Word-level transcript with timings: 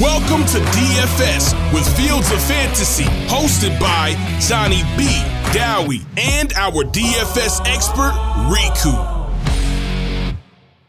Welcome 0.00 0.44
to 0.46 0.58
DFS 0.58 1.72
with 1.72 1.86
Fields 1.96 2.28
of 2.32 2.42
Fantasy, 2.42 3.04
hosted 3.28 3.78
by 3.78 4.16
Johnny 4.40 4.82
B, 4.98 5.06
Dowie, 5.52 6.04
and 6.16 6.52
our 6.54 6.82
DFS 6.82 7.60
expert, 7.64 8.10
Riku. 8.50 10.34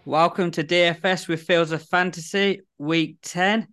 Welcome 0.05 0.49
to 0.49 0.63
DFS 0.63 1.27
with 1.27 1.43
Fields 1.43 1.71
of 1.71 1.83
Fantasy, 1.83 2.61
week 2.79 3.17
10. 3.21 3.67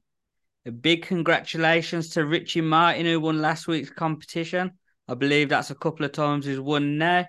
A 0.66 0.70
big 0.70 1.06
congratulations 1.06 2.10
to 2.10 2.26
Richie 2.26 2.60
Martin, 2.60 3.06
who 3.06 3.18
won 3.18 3.40
last 3.40 3.66
week's 3.66 3.88
competition. 3.88 4.72
I 5.08 5.14
believe 5.14 5.48
that's 5.48 5.70
a 5.70 5.74
couple 5.74 6.04
of 6.04 6.12
times 6.12 6.44
he's 6.44 6.60
won 6.60 6.98
now. 6.98 7.24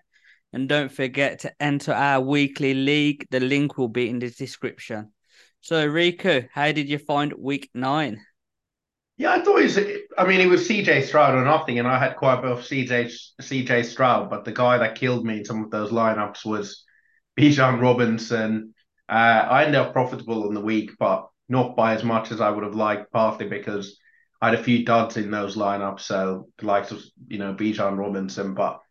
And 0.51 0.67
don't 0.67 0.91
forget 0.91 1.39
to 1.39 1.53
enter 1.57 1.93
our 1.93 2.19
weekly 2.19 2.73
league. 2.73 3.25
The 3.31 3.39
link 3.39 3.77
will 3.77 3.87
be 3.87 4.09
in 4.09 4.19
the 4.19 4.29
description. 4.29 5.13
So, 5.63 5.87
Riku, 5.87 6.49
how 6.51 6.73
did 6.73 6.89
you 6.89 6.97
find 6.97 7.31
week 7.31 7.69
nine? 7.73 8.19
Yeah, 9.15 9.31
I 9.31 9.41
thought 9.41 9.61
it 9.61 9.63
was. 9.63 9.79
I 10.17 10.27
mean, 10.27 10.41
it 10.41 10.49
was 10.49 10.67
CJ 10.67 11.05
Stroud 11.05 11.35
or 11.35 11.45
nothing, 11.45 11.79
and 11.79 11.87
I 11.87 11.97
had 11.97 12.17
quite 12.17 12.39
a 12.39 12.41
bit 12.41 12.51
of 12.51 12.59
CJ 12.59 13.09
CJ 13.41 13.85
Stroud, 13.85 14.29
but 14.29 14.43
the 14.43 14.51
guy 14.51 14.77
that 14.79 14.95
killed 14.95 15.25
me 15.25 15.37
in 15.37 15.45
some 15.45 15.63
of 15.63 15.71
those 15.71 15.89
lineups 15.89 16.43
was 16.43 16.83
Bijan 17.39 17.81
Robinson. 17.81 18.73
Uh, 19.07 19.13
I 19.49 19.63
ended 19.63 19.79
up 19.79 19.93
profitable 19.93 20.49
in 20.49 20.53
the 20.53 20.59
week, 20.59 20.91
but 20.99 21.29
not 21.47 21.77
by 21.77 21.93
as 21.93 22.03
much 22.03 22.33
as 22.33 22.41
I 22.41 22.49
would 22.49 22.65
have 22.65 22.75
liked, 22.75 23.13
partly 23.13 23.47
because 23.47 23.97
I 24.41 24.49
had 24.49 24.59
a 24.59 24.63
few 24.63 24.83
duds 24.83 25.15
in 25.15 25.31
those 25.31 25.55
lineups, 25.55 26.01
so 26.01 26.49
the 26.57 26.65
likes 26.65 26.91
of 26.91 27.01
you 27.29 27.37
know 27.37 27.53
Bijan 27.53 27.97
Robinson. 27.97 28.53
But 28.53 28.81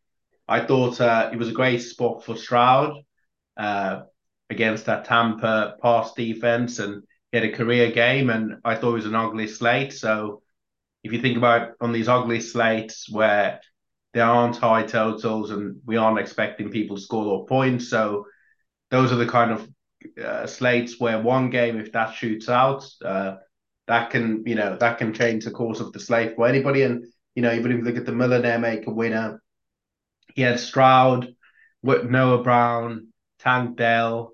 I 0.48 0.64
thought 0.64 1.02
uh, 1.02 1.28
it 1.34 1.36
was 1.36 1.50
a 1.50 1.52
great 1.52 1.82
spot 1.82 2.24
for 2.24 2.34
Stroud. 2.34 2.94
Uh, 3.58 4.04
against 4.52 4.86
that 4.86 5.04
Tampa 5.04 5.76
pass 5.82 6.12
defense 6.14 6.78
and 6.78 7.02
he 7.32 7.38
had 7.38 7.48
a 7.48 7.52
career 7.52 7.90
game. 7.90 8.30
And 8.30 8.56
I 8.64 8.76
thought 8.76 8.92
it 8.92 9.02
was 9.02 9.06
an 9.06 9.14
ugly 9.14 9.48
slate. 9.48 9.92
So 9.92 10.42
if 11.02 11.12
you 11.12 11.20
think 11.20 11.36
about 11.36 11.72
on 11.80 11.92
these 11.92 12.08
ugly 12.08 12.40
slates 12.40 13.10
where 13.10 13.60
there 14.14 14.26
aren't 14.26 14.56
high 14.56 14.84
totals 14.84 15.50
and 15.50 15.80
we 15.84 15.96
aren't 15.96 16.20
expecting 16.20 16.70
people 16.70 16.96
to 16.96 17.02
score 17.02 17.26
or 17.26 17.46
points, 17.46 17.88
so 17.88 18.26
those 18.90 19.10
are 19.10 19.16
the 19.16 19.26
kind 19.26 19.50
of 19.50 19.68
uh, 20.22 20.46
slates 20.46 21.00
where 21.00 21.20
one 21.20 21.50
game, 21.50 21.80
if 21.80 21.92
that 21.92 22.14
shoots 22.14 22.48
out, 22.48 22.84
uh, 23.04 23.36
that 23.88 24.10
can 24.10 24.44
you 24.46 24.54
know 24.54 24.76
that 24.76 24.98
can 24.98 25.12
change 25.12 25.44
the 25.44 25.50
course 25.50 25.80
of 25.80 25.92
the 25.92 26.00
slate 26.00 26.36
for 26.36 26.46
anybody. 26.46 26.82
And 26.82 27.04
you 27.34 27.42
know, 27.42 27.52
even 27.52 27.72
if 27.72 27.78
you 27.78 27.84
look 27.84 27.96
at 27.96 28.06
the 28.06 28.12
millionaire 28.12 28.58
maker 28.58 28.92
winner, 28.92 29.42
he 30.34 30.42
had 30.42 30.60
Stroud, 30.60 31.34
Noah 31.82 32.42
Brown, 32.42 33.08
Tank 33.38 33.76
Dell, 33.76 34.32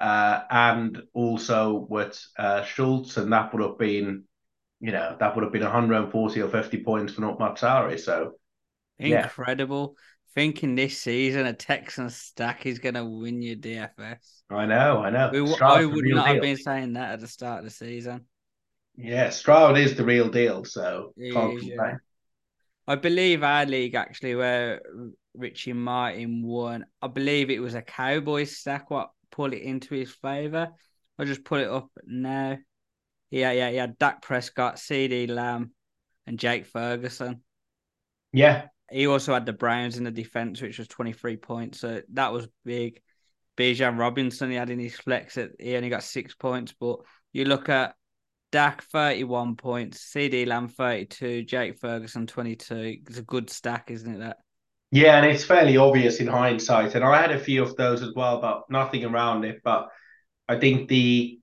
and 0.00 1.02
also 1.12 1.86
with 1.88 2.24
uh, 2.38 2.64
Schultz, 2.64 3.16
and 3.16 3.32
that 3.32 3.52
would 3.52 3.62
have 3.62 3.78
been, 3.78 4.24
you 4.80 4.92
know, 4.92 5.16
that 5.18 5.34
would 5.34 5.44
have 5.44 5.52
been 5.52 5.62
140 5.62 6.40
or 6.40 6.48
50 6.48 6.82
points 6.82 7.14
for 7.14 7.20
not 7.20 7.58
salary. 7.58 7.98
So 7.98 8.32
incredible. 8.98 9.94
Yeah. 9.96 10.02
Thinking 10.34 10.74
this 10.74 10.96
season 10.98 11.44
a 11.44 11.52
Texan 11.52 12.08
stack 12.08 12.64
is 12.64 12.78
going 12.78 12.94
to 12.94 13.04
win 13.04 13.42
your 13.42 13.56
DFS. 13.56 14.16
I 14.48 14.64
know, 14.64 15.02
I 15.02 15.10
know. 15.10 15.30
We, 15.30 15.40
I 15.60 15.84
would 15.84 16.04
not 16.06 16.24
deal. 16.24 16.34
have 16.34 16.40
been 16.40 16.56
saying 16.56 16.94
that 16.94 17.12
at 17.12 17.20
the 17.20 17.28
start 17.28 17.58
of 17.58 17.64
the 17.64 17.70
season. 17.70 18.24
Yeah, 18.96 19.28
Stroud 19.28 19.76
is 19.76 19.94
the 19.94 20.04
real 20.04 20.28
deal, 20.28 20.64
so. 20.64 21.12
Yeah. 21.16 21.96
I 22.86 22.94
believe 22.96 23.42
our 23.42 23.64
league 23.64 23.94
actually 23.94 24.34
where 24.34 24.82
Richie 25.34 25.72
Martin 25.72 26.42
won. 26.42 26.84
I 27.00 27.08
believe 27.08 27.50
it 27.50 27.60
was 27.60 27.74
a 27.74 27.82
Cowboys 27.82 28.56
stack. 28.56 28.90
What 28.90 29.10
pull 29.32 29.52
it 29.52 29.62
into 29.62 29.94
his 29.94 30.12
favour. 30.12 30.70
I'll 31.18 31.26
just 31.26 31.44
pull 31.44 31.58
it 31.58 31.68
up 31.68 31.90
now. 32.04 32.58
Yeah, 33.30 33.52
yeah, 33.52 33.70
yeah. 33.70 33.86
Dak 33.98 34.22
Prescott, 34.22 34.76
CeeDee 34.76 35.28
Lamb, 35.28 35.72
and 36.26 36.38
Jake 36.38 36.66
Ferguson. 36.66 37.42
Yeah. 38.32 38.66
He 38.90 39.06
also 39.06 39.32
had 39.32 39.46
the 39.46 39.52
Browns 39.52 39.96
in 39.96 40.04
the 40.04 40.10
defense, 40.10 40.60
which 40.60 40.78
was 40.78 40.86
23 40.88 41.38
points. 41.38 41.80
So 41.80 42.02
that 42.12 42.32
was 42.32 42.46
big. 42.64 43.00
Bijan 43.56 43.98
Robinson, 43.98 44.50
he 44.50 44.56
had 44.56 44.70
in 44.70 44.78
his 44.78 44.96
flex, 44.96 45.36
at, 45.36 45.50
he 45.58 45.76
only 45.76 45.88
got 45.88 46.02
six 46.02 46.34
points. 46.34 46.74
But 46.78 46.98
you 47.32 47.46
look 47.46 47.68
at 47.68 47.94
Dak, 48.50 48.82
31 48.84 49.56
points, 49.56 50.12
CeeDee 50.12 50.46
Lamb, 50.46 50.68
32, 50.68 51.44
Jake 51.44 51.78
Ferguson, 51.78 52.26
22. 52.26 52.98
It's 53.08 53.18
a 53.18 53.22
good 53.22 53.48
stack, 53.48 53.90
isn't 53.90 54.14
it? 54.14 54.18
That 54.18 54.38
yeah, 54.92 55.16
and 55.16 55.24
it's 55.24 55.42
fairly 55.42 55.78
obvious 55.78 56.20
in 56.20 56.26
hindsight. 56.26 56.94
And 56.94 57.02
I 57.02 57.18
had 57.18 57.32
a 57.32 57.38
few 57.38 57.62
of 57.62 57.74
those 57.76 58.02
as 58.02 58.12
well, 58.14 58.42
but 58.42 58.64
nothing 58.68 59.06
around 59.06 59.44
it. 59.46 59.62
But 59.64 59.88
I 60.46 60.58
think 60.58 60.88
the 60.88 61.38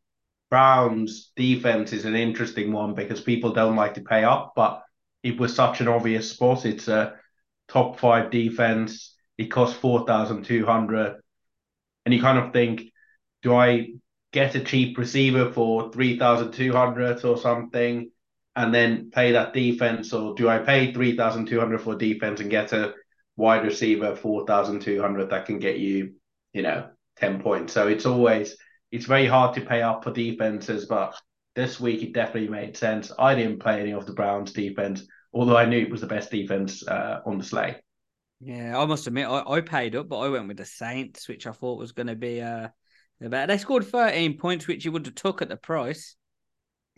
Browns 0.52 1.32
defense 1.36 1.92
is 1.92 2.06
an 2.06 2.16
interesting 2.16 2.72
one 2.72 2.94
because 2.94 3.22
people 3.22 3.52
don't 3.52 3.76
like 3.76 3.96
to 3.96 4.02
pay 4.02 4.24
up, 4.24 4.54
but 4.56 4.84
it 5.24 5.40
was 5.40 5.56
such 5.56 5.82
an 5.82 5.88
obvious 5.88 6.30
spot. 6.30 6.64
It's 6.64 6.88
a 6.88 7.16
top 7.68 8.00
five 8.00 8.30
defense. 8.30 9.16
It 9.40 9.46
costs 9.46 9.78
4,200. 9.80 11.20
And 12.06 12.14
you 12.14 12.22
kind 12.22 12.38
of 12.38 12.54
think, 12.54 12.84
do 13.42 13.56
I 13.56 13.94
get 14.32 14.54
a 14.54 14.59
cheap 14.59 14.96
receiver 14.96 15.52
for 15.52 15.92
3,200 15.92 17.26
or 17.26 17.36
something 17.36 18.12
and 18.56 18.72
then 18.72 19.09
pay 19.09 19.32
that 19.32 19.54
defense? 19.54 20.14
Or 20.14 20.36
do 20.36 20.48
I 20.48 20.59
pay 20.59 20.94
3,200 20.94 21.82
for 21.82 21.96
defense 21.96 22.42
and 22.42 22.52
get 22.52 22.74
a 22.74 22.94
wide 23.40 23.64
receiver 23.64 24.16
4,200 24.18 25.30
that 25.30 25.46
can 25.46 25.60
get 25.60 25.80
you, 25.80 26.14
you 26.52 26.62
know, 26.62 26.90
10 27.18 27.42
points. 27.42 27.72
So 27.72 27.88
it's 27.88 28.06
always, 28.06 28.58
it's 28.92 29.06
very 29.06 29.26
hard 29.26 29.56
to 29.56 29.62
pay 29.62 29.82
up 29.82 30.04
for 30.04 30.12
defenses, 30.12 30.86
but 30.86 31.16
this 31.56 31.80
week 31.80 32.04
it 32.04 32.14
definitely 32.14 32.50
made 32.50 32.76
sense. 32.76 33.14
I 33.18 33.36
didn't 33.36 33.60
play 33.60 33.80
any 33.80 33.94
of 33.94 34.06
the 34.06 34.14
Browns 34.14 34.52
defense, 34.52 35.08
although 35.34 35.56
I 35.56 35.66
knew 35.66 35.80
it 35.80 35.90
was 35.90 36.02
the 36.02 36.08
best 36.08 36.30
defense 36.30 36.86
uh, 36.86 37.22
on 37.26 37.38
the 37.38 37.44
slate. 37.46 37.78
Yeah, 38.42 38.78
I 38.78 38.86
must 38.86 39.08
admit, 39.08 39.28
I, 39.28 39.42
I 39.48 39.62
paid 39.62 39.96
up, 39.96 40.10
but 40.10 40.20
I 40.20 40.28
went 40.28 40.50
with 40.50 40.58
the 40.58 40.66
Saints, 40.66 41.30
which 41.30 41.48
I 41.48 41.54
thought 41.54 41.80
was 41.80 41.94
going 41.94 42.08
to 42.08 42.16
be 42.16 42.42
uh, 42.42 42.68
better. 43.22 43.48
They 43.48 43.58
scored 43.58 43.88
13 43.88 44.38
points, 44.38 44.68
which 44.68 44.84
you 44.84 44.92
would 44.92 45.06
have 45.06 45.16
took 45.16 45.42
at 45.42 45.48
the 45.48 45.58
price. 45.58 46.18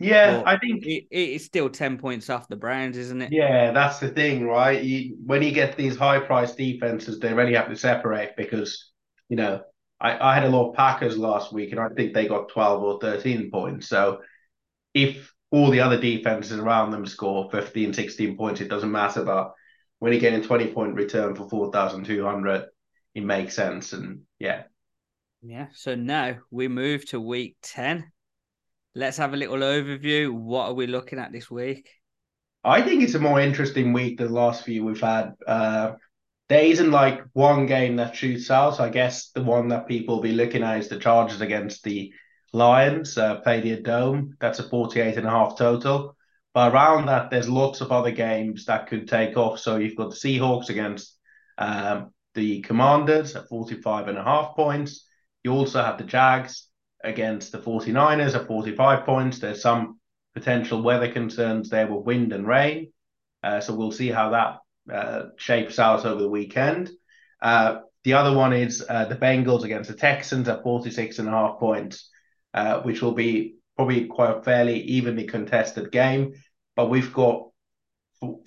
Yeah, 0.02 0.42
I 0.44 0.58
think 0.58 0.84
it, 0.84 1.06
it's 1.10 1.44
still 1.44 1.70
ten 1.70 1.98
points 1.98 2.28
off 2.30 2.48
the 2.48 2.56
Browns, 2.56 2.96
isn't 2.96 3.22
it? 3.22 3.32
Yeah, 3.32 3.72
that's 3.72 3.98
the 3.98 4.08
thing, 4.08 4.46
right? 4.46 4.82
You, 4.82 5.16
when 5.24 5.42
you 5.42 5.52
get 5.52 5.76
these 5.76 5.96
high 5.96 6.20
price 6.20 6.54
defenses, 6.54 7.18
they 7.18 7.32
really 7.32 7.54
have 7.54 7.68
to 7.68 7.76
separate 7.76 8.36
because 8.36 8.90
you 9.28 9.36
know 9.36 9.62
I, 10.00 10.30
I 10.30 10.34
had 10.34 10.44
a 10.44 10.50
lot 10.50 10.70
of 10.70 10.76
Packers 10.76 11.16
last 11.16 11.52
week, 11.52 11.70
and 11.70 11.80
I 11.80 11.88
think 11.88 12.14
they 12.14 12.26
got 12.26 12.48
twelve 12.48 12.82
or 12.82 12.98
thirteen 13.00 13.50
points. 13.50 13.88
So 13.88 14.20
if 14.94 15.32
all 15.52 15.70
the 15.70 15.80
other 15.80 16.00
defenses 16.00 16.58
around 16.58 16.90
them 16.90 17.06
score 17.06 17.50
15, 17.50 17.92
16 17.92 18.36
points, 18.36 18.60
it 18.60 18.68
doesn't 18.68 18.90
matter. 18.90 19.22
But 19.22 19.52
when 19.98 20.12
you 20.12 20.18
get 20.18 20.32
a 20.32 20.42
20 20.42 20.68
point 20.68 20.94
return 20.94 21.36
for 21.36 21.48
4,200, 21.48 22.66
it 23.14 23.24
makes 23.24 23.54
sense. 23.54 23.92
And 23.92 24.22
yeah. 24.38 24.62
Yeah. 25.42 25.66
So 25.74 25.94
now 25.94 26.38
we 26.50 26.68
move 26.68 27.06
to 27.10 27.20
week 27.20 27.56
10 27.62 28.10
let's 28.94 29.16
have 29.16 29.34
a 29.34 29.36
little 29.36 29.58
overview. 29.58 30.32
What 30.32 30.66
are 30.66 30.74
we 30.74 30.86
looking 30.86 31.18
at 31.18 31.32
this 31.32 31.50
week? 31.50 31.88
I 32.64 32.82
think 32.82 33.02
it's 33.02 33.14
a 33.14 33.20
more 33.20 33.40
interesting 33.40 33.92
week 33.92 34.18
than 34.18 34.28
the 34.28 34.32
last 34.32 34.64
few 34.64 34.84
we've 34.84 35.00
had. 35.00 35.34
Uh, 35.46 35.94
there 36.48 36.64
isn't 36.64 36.90
like 36.90 37.24
one 37.32 37.66
game 37.66 37.96
that 37.96 38.14
shoots 38.14 38.50
out. 38.50 38.76
So 38.76 38.84
I 38.84 38.88
guess 38.88 39.30
the 39.30 39.42
one 39.42 39.68
that 39.68 39.88
people 39.88 40.16
will 40.16 40.22
be 40.22 40.32
looking 40.32 40.62
at 40.62 40.78
is 40.78 40.88
the 40.88 40.98
Chargers 40.98 41.40
against 41.40 41.82
the 41.82 42.12
Lions, 42.52 43.16
uh, 43.16 43.40
Paydiant 43.40 43.84
Dome. 43.84 44.36
That's 44.40 44.58
a 44.58 44.68
48 44.68 45.16
and 45.16 45.26
a 45.26 45.30
half 45.30 45.56
total. 45.56 46.16
But 46.54 46.72
around 46.72 47.06
that, 47.06 47.30
there's 47.30 47.48
lots 47.48 47.80
of 47.80 47.90
other 47.90 48.10
games 48.10 48.66
that 48.66 48.86
could 48.86 49.08
take 49.08 49.36
off. 49.36 49.58
So 49.58 49.76
you've 49.76 49.96
got 49.96 50.10
the 50.10 50.16
Seahawks 50.16 50.68
against 50.68 51.16
um, 51.56 52.12
the 52.34 52.60
Commanders 52.60 53.34
at 53.34 53.48
45 53.48 54.08
and 54.08 54.18
a 54.18 54.22
half 54.22 54.54
points. 54.54 55.08
You 55.42 55.52
also 55.52 55.82
have 55.82 55.98
the 55.98 56.04
Jags 56.04 56.68
against 57.04 57.52
the 57.52 57.58
49ers 57.58 58.34
at 58.34 58.46
45 58.46 59.04
points. 59.04 59.38
There's 59.38 59.62
some 59.62 59.98
potential 60.34 60.82
weather 60.82 61.10
concerns 61.10 61.68
there 61.68 61.86
with 61.86 62.04
wind 62.04 62.32
and 62.32 62.46
rain. 62.46 62.92
Uh, 63.42 63.60
so 63.60 63.74
we'll 63.74 63.92
see 63.92 64.08
how 64.08 64.30
that 64.30 64.94
uh, 64.94 65.28
shapes 65.36 65.78
out 65.78 66.04
over 66.04 66.22
the 66.22 66.28
weekend. 66.28 66.90
Uh, 67.40 67.80
the 68.04 68.14
other 68.14 68.36
one 68.36 68.52
is 68.52 68.84
uh, 68.88 69.04
the 69.04 69.16
Bengals 69.16 69.64
against 69.64 69.90
the 69.90 69.96
Texans 69.96 70.48
at 70.48 70.62
46 70.62 71.18
and 71.18 71.28
a 71.28 71.32
half 71.32 71.58
points, 71.58 72.08
uh, 72.54 72.80
which 72.82 73.02
will 73.02 73.12
be 73.12 73.56
probably 73.76 74.06
quite 74.06 74.36
a 74.36 74.42
fairly 74.42 74.80
evenly 74.80 75.24
contested 75.24 75.92
game. 75.92 76.34
But 76.76 76.90
we've 76.90 77.12
got 77.12 77.48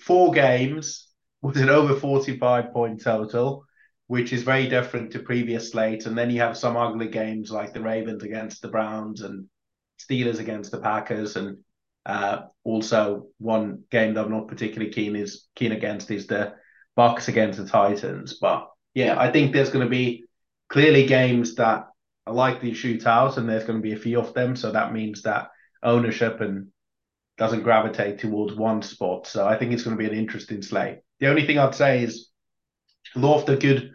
four 0.00 0.32
games 0.32 1.08
with 1.42 1.56
an 1.58 1.68
over 1.68 1.94
45 1.94 2.72
point 2.72 3.02
total 3.02 3.65
which 4.06 4.32
is 4.32 4.42
very 4.42 4.68
different 4.68 5.12
to 5.12 5.18
previous 5.18 5.70
slates. 5.70 6.06
And 6.06 6.16
then 6.16 6.30
you 6.30 6.40
have 6.40 6.56
some 6.56 6.76
ugly 6.76 7.08
games 7.08 7.50
like 7.50 7.72
the 7.72 7.80
Ravens 7.80 8.22
against 8.22 8.62
the 8.62 8.68
Browns 8.68 9.22
and 9.22 9.48
Steelers 10.00 10.38
against 10.38 10.70
the 10.70 10.78
Packers, 10.78 11.36
and 11.36 11.58
uh, 12.04 12.42
also 12.64 13.28
one 13.38 13.82
game 13.90 14.14
that 14.14 14.24
I'm 14.24 14.30
not 14.30 14.48
particularly 14.48 14.92
keen 14.92 15.16
is 15.16 15.46
keen 15.56 15.72
against 15.72 16.10
is 16.10 16.26
the 16.26 16.54
Bucks 16.94 17.28
against 17.28 17.58
the 17.58 17.66
Titans. 17.66 18.38
But 18.40 18.68
yeah, 18.94 19.18
I 19.18 19.30
think 19.30 19.52
there's 19.52 19.70
going 19.70 19.84
to 19.84 19.90
be 19.90 20.24
clearly 20.68 21.06
games 21.06 21.54
that 21.56 21.86
are 22.26 22.34
likely 22.34 22.70
to 22.70 22.76
shoot 22.76 23.04
and 23.06 23.48
there's 23.48 23.64
going 23.64 23.78
to 23.78 23.82
be 23.82 23.92
a 23.92 23.98
few 23.98 24.20
of 24.20 24.34
them. 24.34 24.56
So 24.56 24.72
that 24.72 24.92
means 24.92 25.22
that 25.22 25.48
ownership 25.82 26.40
and 26.40 26.68
doesn't 27.38 27.62
gravitate 27.62 28.18
towards 28.18 28.54
one 28.54 28.82
spot. 28.82 29.26
So 29.26 29.46
I 29.46 29.58
think 29.58 29.72
it's 29.72 29.82
going 29.82 29.96
to 29.96 30.02
be 30.02 30.08
an 30.08 30.18
interesting 30.18 30.62
slate. 30.62 30.98
The 31.20 31.28
only 31.28 31.46
thing 31.46 31.58
I'd 31.58 31.74
say 31.74 32.02
is 32.02 32.30
of 33.14 33.46
the 33.46 33.56
good 33.56 33.92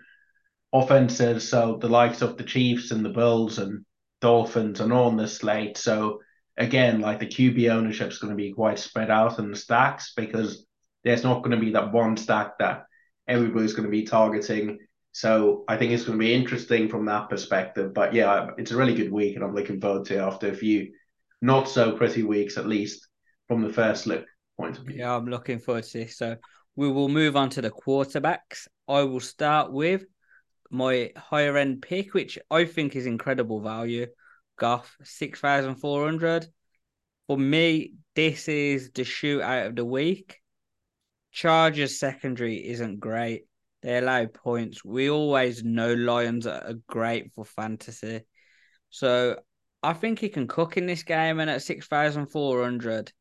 offenses, 0.73 1.49
so 1.49 1.77
the 1.81 1.89
likes 1.89 2.21
of 2.21 2.37
the 2.37 2.43
Chiefs 2.43 2.91
and 2.91 3.03
the 3.03 3.09
Bills 3.09 3.57
and 3.57 3.85
Dolphins 4.21 4.79
are 4.79 4.93
on 4.93 5.17
the 5.17 5.27
slate. 5.27 5.77
So 5.77 6.19
again, 6.57 7.01
like 7.01 7.19
the 7.19 7.27
QB 7.27 7.69
ownership 7.69 8.11
is 8.11 8.19
going 8.19 8.31
to 8.31 8.37
be 8.37 8.53
quite 8.53 8.79
spread 8.79 9.09
out 9.09 9.39
in 9.39 9.49
the 9.49 9.57
stacks 9.57 10.13
because 10.15 10.65
there's 11.03 11.23
not 11.23 11.43
going 11.43 11.51
to 11.51 11.63
be 11.65 11.71
that 11.71 11.91
one 11.91 12.15
stack 12.15 12.57
that 12.59 12.85
everybody's 13.27 13.73
going 13.73 13.85
to 13.85 13.91
be 13.91 14.03
targeting. 14.03 14.79
So 15.11 15.65
I 15.67 15.77
think 15.77 15.91
it's 15.91 16.03
going 16.03 16.17
to 16.17 16.23
be 16.23 16.33
interesting 16.33 16.87
from 16.87 17.05
that 17.05 17.29
perspective. 17.29 17.93
But 17.93 18.13
yeah, 18.13 18.51
it's 18.57 18.71
a 18.71 18.77
really 18.77 18.95
good 18.95 19.11
week, 19.11 19.35
and 19.35 19.43
I'm 19.43 19.55
looking 19.55 19.81
forward 19.81 20.05
to 20.05 20.19
after 20.19 20.49
a 20.49 20.55
few 20.55 20.91
not 21.41 21.67
so 21.67 21.93
pretty 21.93 22.23
weeks, 22.23 22.57
at 22.57 22.67
least 22.67 23.07
from 23.47 23.61
the 23.61 23.73
first 23.73 24.05
look 24.05 24.25
point 24.57 24.77
of 24.77 24.85
view. 24.85 24.97
Yeah, 24.99 25.15
I'm 25.15 25.25
looking 25.25 25.59
forward 25.59 25.83
to 25.85 25.97
this. 25.99 26.17
So 26.17 26.37
we 26.75 26.89
will 26.89 27.09
move 27.09 27.35
on 27.35 27.49
to 27.51 27.61
the 27.61 27.71
quarterbacks. 27.71 28.67
I 28.91 29.03
will 29.03 29.21
start 29.21 29.71
with 29.71 30.03
my 30.69 31.11
higher 31.15 31.55
end 31.55 31.81
pick, 31.81 32.13
which 32.13 32.37
I 32.49 32.65
think 32.65 32.95
is 32.95 33.05
incredible 33.05 33.61
value. 33.61 34.07
Goff, 34.57 34.97
6,400. 35.03 36.47
For 37.27 37.37
me, 37.37 37.93
this 38.15 38.49
is 38.49 38.91
the 38.91 39.03
shootout 39.03 39.67
of 39.67 39.75
the 39.77 39.85
week. 39.85 40.39
Chargers 41.31 41.99
secondary 41.99 42.67
isn't 42.67 42.99
great. 42.99 43.43
They 43.81 43.97
allow 43.97 44.25
points. 44.25 44.83
We 44.83 45.09
always 45.09 45.63
know 45.63 45.93
Lions 45.93 46.45
are 46.45 46.73
great 46.87 47.31
for 47.33 47.45
fantasy. 47.45 48.21
So 48.89 49.37
I 49.81 49.93
think 49.93 50.19
he 50.19 50.27
can 50.27 50.47
cook 50.47 50.75
in 50.75 50.85
this 50.85 51.03
game. 51.03 51.39
And 51.39 51.49
at 51.49 51.63
6,400, 51.63 53.13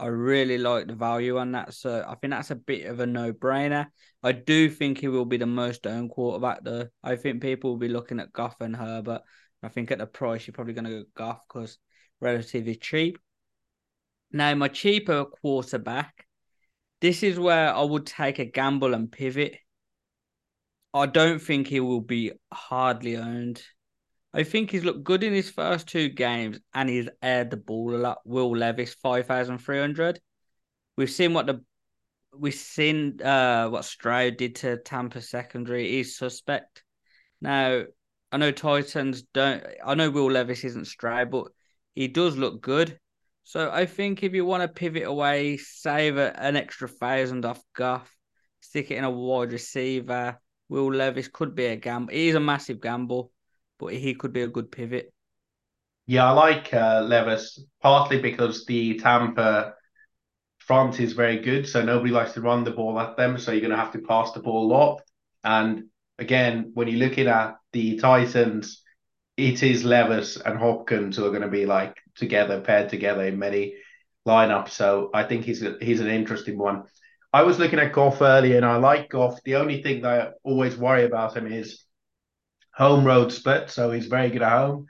I 0.00 0.06
really 0.06 0.56
like 0.56 0.86
the 0.86 0.94
value 0.94 1.36
on 1.36 1.52
that. 1.52 1.74
So 1.74 2.02
I 2.08 2.14
think 2.14 2.30
that's 2.30 2.50
a 2.50 2.56
bit 2.56 2.86
of 2.86 3.00
a 3.00 3.06
no 3.06 3.34
brainer. 3.34 3.86
I 4.22 4.32
do 4.32 4.70
think 4.70 4.98
he 4.98 5.08
will 5.08 5.26
be 5.26 5.36
the 5.36 5.44
most 5.44 5.86
owned 5.86 6.10
quarterback, 6.10 6.64
though. 6.64 6.88
I 7.04 7.16
think 7.16 7.42
people 7.42 7.70
will 7.70 7.78
be 7.78 7.88
looking 7.88 8.18
at 8.18 8.32
Goff 8.32 8.56
and 8.60 8.74
Herbert. 8.74 9.20
I 9.62 9.68
think 9.68 9.90
at 9.90 9.98
the 9.98 10.06
price, 10.06 10.46
you're 10.46 10.54
probably 10.54 10.72
going 10.72 10.86
to 10.86 10.90
go 10.90 11.04
Goff 11.14 11.40
because 11.46 11.76
relatively 12.18 12.76
cheap. 12.76 13.18
Now, 14.32 14.54
my 14.54 14.68
cheaper 14.68 15.26
quarterback, 15.26 16.26
this 17.02 17.22
is 17.22 17.38
where 17.38 17.74
I 17.74 17.82
would 17.82 18.06
take 18.06 18.38
a 18.38 18.46
gamble 18.46 18.94
and 18.94 19.12
pivot. 19.12 19.58
I 20.94 21.06
don't 21.06 21.40
think 21.40 21.66
he 21.66 21.80
will 21.80 22.00
be 22.00 22.32
hardly 22.50 23.18
owned. 23.18 23.62
I 24.32 24.44
think 24.44 24.70
he's 24.70 24.84
looked 24.84 25.02
good 25.02 25.24
in 25.24 25.32
his 25.32 25.50
first 25.50 25.88
two 25.88 26.08
games 26.08 26.60
and 26.72 26.88
he's 26.88 27.08
aired 27.20 27.50
the 27.50 27.56
ball 27.56 27.94
a 27.94 27.98
lot. 27.98 28.18
Will 28.24 28.56
Levis, 28.56 28.94
5,300. 28.94 30.20
We've 30.96 31.10
seen 31.10 31.34
what 31.34 31.46
the 31.46 31.64
we've 32.32 32.54
seen 32.54 33.20
uh 33.22 33.68
what 33.68 33.84
Stroud 33.84 34.36
did 34.36 34.56
to 34.56 34.76
Tampa 34.76 35.20
secondary. 35.20 35.90
He's 35.90 36.16
suspect. 36.16 36.84
Now, 37.40 37.84
I 38.30 38.36
know 38.36 38.52
Titans 38.52 39.22
don't 39.34 39.64
I 39.84 39.94
know 39.94 40.10
Will 40.10 40.30
Levis 40.30 40.62
isn't 40.62 40.86
Stroud, 40.86 41.32
but 41.32 41.48
he 41.94 42.06
does 42.06 42.36
look 42.36 42.60
good. 42.60 43.00
So 43.42 43.68
I 43.72 43.86
think 43.86 44.22
if 44.22 44.32
you 44.32 44.44
want 44.44 44.62
to 44.62 44.68
pivot 44.68 45.04
away, 45.04 45.56
save 45.56 46.18
a, 46.18 46.38
an 46.40 46.54
extra 46.54 46.86
thousand 46.86 47.44
off 47.44 47.60
Goff, 47.74 48.14
stick 48.60 48.92
it 48.92 48.98
in 48.98 49.04
a 49.04 49.10
wide 49.10 49.52
receiver. 49.52 50.38
Will 50.68 50.92
Levis 50.92 51.26
could 51.26 51.56
be 51.56 51.64
a 51.64 51.74
gamble. 51.74 52.14
Is 52.14 52.36
a 52.36 52.40
massive 52.40 52.80
gamble 52.80 53.32
but 53.80 53.94
he 53.94 54.14
could 54.14 54.32
be 54.32 54.42
a 54.42 54.48
good 54.48 54.70
pivot. 54.70 55.12
Yeah, 56.06 56.26
I 56.26 56.32
like 56.32 56.72
uh, 56.74 57.02
Levis 57.02 57.64
partly 57.80 58.20
because 58.20 58.66
the 58.66 58.98
Tampa 58.98 59.74
front 60.58 61.00
is 61.00 61.14
very 61.14 61.38
good, 61.38 61.66
so 61.66 61.82
nobody 61.82 62.12
likes 62.12 62.32
to 62.32 62.40
run 62.40 62.64
the 62.64 62.70
ball 62.70 63.00
at 63.00 63.16
them, 63.16 63.38
so 63.38 63.50
you're 63.50 63.60
going 63.60 63.70
to 63.70 63.76
have 63.76 63.92
to 63.92 64.00
pass 64.00 64.32
the 64.32 64.40
ball 64.40 64.66
a 64.66 64.72
lot. 64.72 65.02
And 65.42 65.84
again, 66.18 66.72
when 66.74 66.88
you're 66.88 67.08
looking 67.08 67.26
at 67.26 67.56
the 67.72 67.96
Titans, 67.96 68.82
it 69.36 69.62
is 69.62 69.84
Levis 69.84 70.36
and 70.36 70.58
Hopkins 70.58 71.16
who 71.16 71.24
are 71.24 71.30
going 71.30 71.42
to 71.42 71.48
be 71.48 71.64
like 71.64 71.96
together, 72.14 72.60
paired 72.60 72.90
together 72.90 73.24
in 73.24 73.38
many 73.38 73.74
lineups. 74.26 74.70
So 74.70 75.10
I 75.14 75.24
think 75.24 75.44
he's 75.44 75.62
a, 75.62 75.76
he's 75.80 76.00
an 76.00 76.08
interesting 76.08 76.58
one. 76.58 76.84
I 77.32 77.44
was 77.44 77.58
looking 77.58 77.78
at 77.78 77.92
Goff 77.92 78.20
earlier, 78.20 78.56
and 78.56 78.66
I 78.66 78.76
like 78.76 79.08
Goff. 79.08 79.40
The 79.44 79.56
only 79.56 79.82
thing 79.82 80.02
that 80.02 80.20
I 80.20 80.30
always 80.42 80.76
worry 80.76 81.04
about 81.04 81.36
him 81.36 81.50
is 81.50 81.84
home 82.80 83.04
road 83.04 83.30
split, 83.30 83.68
so 83.68 83.90
he's 83.90 84.06
very 84.06 84.30
good 84.30 84.40
at 84.40 84.58
home, 84.58 84.86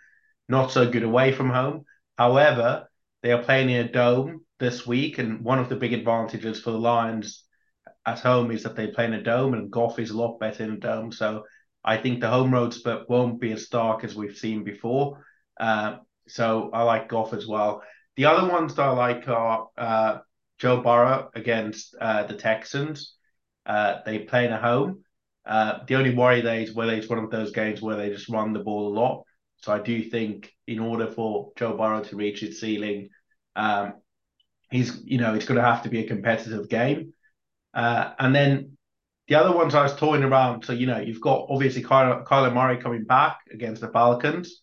not 0.49 0.71
so 0.71 0.89
good 0.89 1.03
away 1.03 1.33
from 1.33 1.51
home. 1.51 1.85
However, 2.17 2.89
they 3.23 3.33
are 3.33 3.43
playing 3.43 3.69
in 3.69 3.85
a 3.85 3.93
dome 3.93 4.47
this 4.61 4.87
week, 4.87 5.19
and 5.19 5.43
one 5.43 5.59
of 5.59 5.69
the 5.69 5.75
big 5.75 5.93
advantages 5.93 6.61
for 6.61 6.71
the 6.71 6.79
Lions 6.79 7.45
at 8.07 8.21
home 8.21 8.53
is 8.53 8.63
that 8.63 8.77
they 8.77 8.87
play 8.87 9.07
in 9.07 9.15
a 9.15 9.23
dome, 9.23 9.55
and 9.55 9.73
Goff 9.73 9.99
is 9.99 10.11
a 10.11 10.17
lot 10.17 10.39
better 10.39 10.63
in 10.63 10.71
a 10.71 10.77
dome. 10.77 11.11
So 11.11 11.45
I 11.85 11.97
think 11.97 12.21
the 12.21 12.31
home 12.31 12.55
road 12.55 12.73
split 12.73 13.09
won't 13.09 13.41
be 13.41 13.51
as 13.53 13.67
stark 13.67 14.05
as 14.05 14.15
we've 14.15 14.37
seen 14.37 14.63
before. 14.63 15.25
Uh, 15.59 15.97
so 16.29 16.71
I 16.73 16.85
like 16.85 17.09
Goff 17.09 17.33
as 17.33 17.47
well. 17.47 17.83
The 18.15 18.27
other 18.27 18.49
ones 18.49 18.77
that 18.77 18.87
I 18.87 18.91
like 18.91 19.27
are 19.27 19.69
uh, 19.77 20.19
Joe 20.59 20.81
Burrow 20.81 21.31
against 21.35 21.97
uh, 22.01 22.23
the 22.25 22.35
Texans. 22.35 23.15
Uh, 23.67 23.99
they 24.07 24.21
play 24.21 24.45
in 24.47 24.53
a 24.53 24.61
home. 24.61 25.05
Uh, 25.47 25.81
the 25.87 25.95
only 25.95 26.15
worry 26.15 26.41
there 26.41 26.61
is 26.61 26.75
whether 26.75 26.93
it's 26.93 27.09
one 27.09 27.19
of 27.19 27.31
those 27.31 27.53
games 27.53 27.81
where 27.81 27.97
they 27.97 28.11
just 28.11 28.29
run 28.29 28.53
the 28.53 28.61
ball 28.61 28.89
a 28.89 28.95
lot. 28.99 29.25
So 29.63 29.73
I 29.73 29.81
do 29.81 30.03
think 30.03 30.53
in 30.67 30.79
order 30.79 31.07
for 31.07 31.53
Joe 31.57 31.77
Burrow 31.77 32.03
to 32.05 32.17
reach 32.17 32.41
his 32.41 32.61
ceiling, 32.61 33.11
um, 33.57 33.95
he's 34.71 35.01
you 35.05 35.19
know 35.19 35.35
it's 35.35 35.47
going 35.47 35.61
to 35.61 35.67
have 35.67 35.83
to 35.83 35.89
be 35.89 36.01
a 36.01 36.09
competitive 36.09 36.69
game. 36.69 37.13
Uh, 37.75 38.13
and 38.19 38.35
then 38.35 38.77
the 39.29 39.35
other 39.37 39.55
ones 39.55 39.75
I 39.75 39.83
was 39.83 39.95
toying 39.95 40.25
around. 40.25 40.65
So 40.65 40.73
you 40.73 40.87
know 40.87 40.99
you've 40.99 41.21
got 41.21 41.47
obviously 41.49 41.83
Kyler, 41.83 42.25
Kyler 42.25 42.55
Murray 42.55 42.79
coming 42.79 43.05
back 43.05 43.41
against 43.53 43.81
the 43.81 43.89
Falcons 43.89 44.63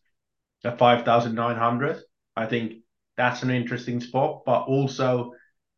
at 0.63 0.77
five 0.77 1.05
thousand 1.05 1.35
nine 1.35 1.57
hundred. 1.57 2.01
I 2.35 2.45
think 2.45 2.83
that's 3.15 3.43
an 3.43 3.49
interesting 3.49 3.99
spot, 3.99 4.43
but 4.45 4.63
also 4.63 5.31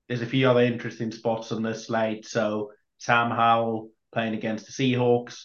there's 0.08 0.22
a 0.22 0.26
few 0.26 0.50
other 0.50 0.62
interesting 0.62 1.12
spots 1.12 1.52
on 1.52 1.62
this 1.62 1.88
slate. 1.88 2.26
So 2.26 2.72
Sam 2.98 3.32
Howell 3.32 3.90
playing 4.14 4.34
against 4.34 4.66
the 4.66 4.72
Seahawks, 4.72 5.44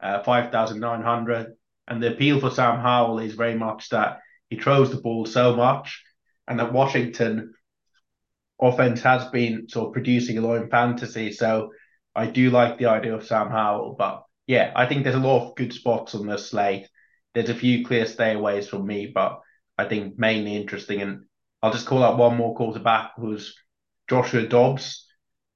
uh, 0.00 0.22
5,900. 0.22 1.54
And 1.88 2.02
the 2.02 2.12
appeal 2.12 2.40
for 2.40 2.50
Sam 2.50 2.80
Howell 2.80 3.20
is 3.20 3.34
very 3.34 3.54
much 3.54 3.90
that 3.90 4.20
he 4.50 4.58
throws 4.58 4.90
the 4.90 5.00
ball 5.00 5.26
so 5.26 5.54
much 5.54 6.02
and 6.48 6.58
that 6.58 6.72
Washington 6.72 7.54
offense 8.60 9.02
has 9.02 9.26
been 9.26 9.68
sort 9.68 9.88
of 9.88 9.92
producing 9.92 10.38
a 10.38 10.40
lot 10.40 10.62
in 10.62 10.70
fantasy. 10.70 11.32
So 11.32 11.72
I 12.14 12.26
do 12.26 12.50
like 12.50 12.78
the 12.78 12.86
idea 12.86 13.14
of 13.14 13.26
Sam 13.26 13.50
Howell. 13.50 13.96
But 13.98 14.24
yeah, 14.46 14.72
I 14.74 14.86
think 14.86 15.04
there's 15.04 15.16
a 15.16 15.20
lot 15.20 15.48
of 15.48 15.56
good 15.56 15.72
spots 15.72 16.14
on 16.14 16.26
this 16.26 16.50
slate. 16.50 16.88
There's 17.34 17.50
a 17.50 17.54
few 17.54 17.84
clear 17.84 18.04
stayaways 18.04 18.68
from 18.68 18.86
me, 18.86 19.12
but 19.14 19.40
I 19.76 19.84
think 19.84 20.18
mainly 20.18 20.56
interesting. 20.56 21.02
And 21.02 21.24
I'll 21.62 21.72
just 21.72 21.86
call 21.86 22.02
out 22.02 22.18
one 22.18 22.36
more 22.36 22.56
quarterback 22.56 23.12
who's 23.16 23.54
Joshua 24.08 24.46
Dobbs, 24.46 25.06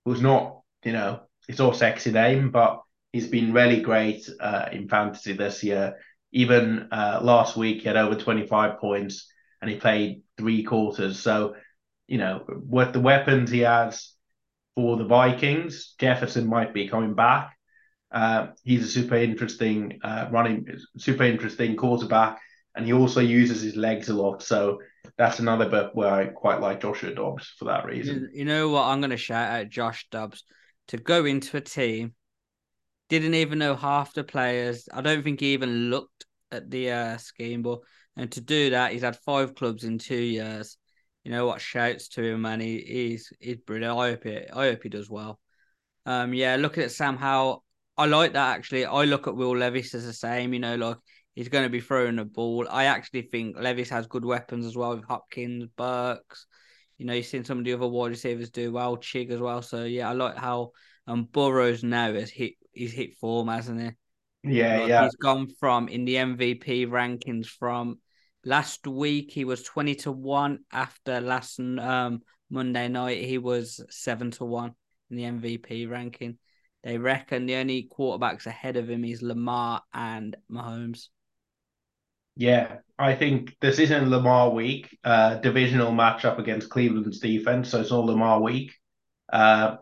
who's 0.05 0.21
not, 0.21 0.61
you 0.85 0.93
know, 0.93 1.23
it's 1.51 1.59
all 1.59 1.75
sexy 1.75 2.13
name, 2.13 2.53
but 2.53 2.81
he's 3.13 3.27
been 3.27 3.53
really 3.53 3.81
great 3.81 4.29
uh, 4.39 4.69
in 4.71 4.89
fantasy 4.89 5.33
this 5.33 5.65
year. 5.65 5.97
Even 6.31 6.87
uh, 6.93 7.19
last 7.23 7.57
week, 7.57 7.83
he 7.83 7.89
had 7.89 7.97
over 7.97 8.15
25 8.15 8.79
points 8.79 9.29
and 9.61 9.69
he 9.69 9.77
played 9.77 10.23
three 10.39 10.63
quarters. 10.63 11.19
So, 11.19 11.57
you 12.07 12.19
know, 12.19 12.45
with 12.47 12.93
the 12.93 13.01
weapons 13.01 13.51
he 13.51 13.61
has 13.61 14.13
for 14.77 14.97
the 14.97 15.05
Vikings, 15.05 15.95
Jefferson 15.99 16.47
might 16.47 16.73
be 16.73 16.87
coming 16.87 17.15
back. 17.15 17.57
Uh, 18.13 18.49
he's 18.63 18.85
a 18.85 18.89
super 18.89 19.17
interesting 19.17 19.99
uh, 20.05 20.29
running, 20.31 20.69
super 20.99 21.25
interesting 21.25 21.75
quarterback, 21.75 22.39
and 22.77 22.87
he 22.87 22.93
also 22.93 23.21
uses 23.21 23.61
his 23.61 23.75
legs 23.75 24.09
a 24.09 24.15
lot. 24.15 24.41
So 24.45 24.79
that's 25.19 25.41
another 25.41 25.69
bit 25.69 25.91
where 25.95 26.13
I 26.13 26.27
quite 26.27 26.61
like 26.61 26.81
Joshua 26.81 27.13
Dobbs 27.13 27.53
for 27.59 27.65
that 27.65 27.87
reason. 27.87 28.31
You 28.33 28.45
know 28.45 28.69
what? 28.69 28.85
I'm 28.85 29.01
going 29.01 29.11
to 29.11 29.17
shout 29.17 29.51
out 29.51 29.69
Josh 29.69 30.07
Dobbs 30.13 30.45
to 30.91 30.97
go 30.97 31.25
into 31.25 31.57
a 31.57 31.61
team, 31.61 32.15
didn't 33.09 33.35
even 33.35 33.61
know 33.61 33.77
half 33.77 34.13
the 34.13 34.25
players. 34.25 34.89
I 34.93 35.01
don't 35.01 35.23
think 35.23 35.39
he 35.39 35.53
even 35.53 35.89
looked 35.89 36.27
at 36.51 36.69
the 36.69 36.91
uh, 36.91 37.17
scheme, 37.17 37.63
but 37.63 37.79
and 38.17 38.31
to 38.33 38.41
do 38.41 38.71
that, 38.71 38.93
he's 38.93 39.03
had 39.03 39.17
five 39.17 39.55
clubs 39.55 39.85
in 39.85 39.99
two 39.99 40.17
years. 40.17 40.77
You 41.23 41.31
know 41.31 41.47
what? 41.47 41.61
Shouts 41.61 42.09
to 42.11 42.25
him, 42.25 42.43
man. 42.43 42.59
He, 42.59 42.81
he's 42.81 43.33
he's 43.39 43.59
brilliant. 43.59 43.97
I 43.97 44.11
hope 44.11 44.25
he, 44.25 44.37
I 44.37 44.67
hope 44.67 44.83
he 44.83 44.89
does 44.89 45.09
well. 45.09 45.39
Um, 46.07 46.35
yeah, 46.35 46.57
looking 46.57 46.83
at 46.83 46.91
Sam 46.91 47.17
Howell, 47.17 47.63
I 47.97 48.07
like 48.07 48.33
that 48.33 48.57
actually. 48.57 48.85
I 48.85 49.05
look 49.05 49.29
at 49.29 49.37
Will 49.37 49.57
Levis 49.57 49.95
as 49.95 50.07
the 50.07 50.13
same. 50.13 50.53
You 50.53 50.61
know, 50.61 50.75
like 50.75 50.97
he's 51.35 51.49
going 51.49 51.65
to 51.65 51.71
be 51.71 51.81
throwing 51.81 52.17
the 52.17 52.25
ball. 52.25 52.67
I 52.69 52.87
actually 52.87 53.23
think 53.23 53.57
Levis 53.57 53.91
has 53.91 54.09
good 54.09 54.25
weapons 54.25 54.67
as 54.67 54.77
well 54.77 54.97
with 54.97 55.05
Hopkins, 55.05 55.69
Burks, 55.77 56.47
you 57.01 57.07
know, 57.07 57.15
you've 57.15 57.27
seen 57.27 57.45
some 57.45 57.59
of 57.59 57.65
the 57.65 57.73
other 57.73 57.89
wide 57.89 58.11
receivers 58.11 58.51
do 58.51 58.71
well, 58.71 58.97
Chig 58.97 59.31
as 59.31 59.41
well. 59.41 59.63
So 59.63 59.85
yeah, 59.85 60.11
I 60.11 60.13
like 60.13 60.37
how 60.37 60.73
um 61.07 61.25
Burrows 61.25 61.83
now 61.83 62.13
has 62.13 62.31
hit 62.31 62.55
he's 62.73 62.93
hit 62.93 63.17
form, 63.17 63.49
hasn't 63.49 63.81
he? 63.81 63.91
Yeah, 64.59 64.81
like, 64.81 64.89
yeah. 64.89 65.05
He's 65.05 65.17
gone 65.17 65.49
from 65.59 65.89
in 65.89 66.05
the 66.05 66.17
MVP 66.17 66.87
rankings 66.87 67.47
from 67.47 67.99
Last 68.45 68.87
week 68.87 69.31
he 69.31 69.45
was 69.45 69.63
twenty 69.63 69.95
to 69.97 70.13
one. 70.13 70.61
After 70.73 71.21
last 71.21 71.61
um, 71.61 72.23
Monday 72.49 72.89
night, 72.89 73.23
he 73.23 73.37
was 73.37 73.85
seven 73.91 74.31
to 74.33 74.47
one 74.47 74.75
in 75.11 75.17
the 75.17 75.25
MVP 75.25 75.91
ranking. 75.91 76.39
They 76.83 76.97
reckon 76.97 77.45
the 77.45 77.57
only 77.57 77.91
quarterbacks 77.95 78.47
ahead 78.47 78.79
of 78.79 78.89
him 78.89 79.05
is 79.05 79.21
Lamar 79.21 79.83
and 79.93 80.35
Mahomes. 80.51 81.09
Yeah, 82.41 82.79
I 82.99 83.17
think 83.17 83.55
this 83.61 83.79
isn't 83.79 84.09
Lamar 84.09 84.49
week. 84.49 84.97
Uh, 85.05 85.35
divisional 85.35 85.93
matchup 85.93 86.39
against 86.39 86.71
Cleveland's 86.71 87.19
defense, 87.19 87.69
so 87.69 87.83
it's 87.83 87.93
all 87.93 88.07
Lamar 88.07 88.41
week. 88.41 88.73
Uh, 89.31 89.77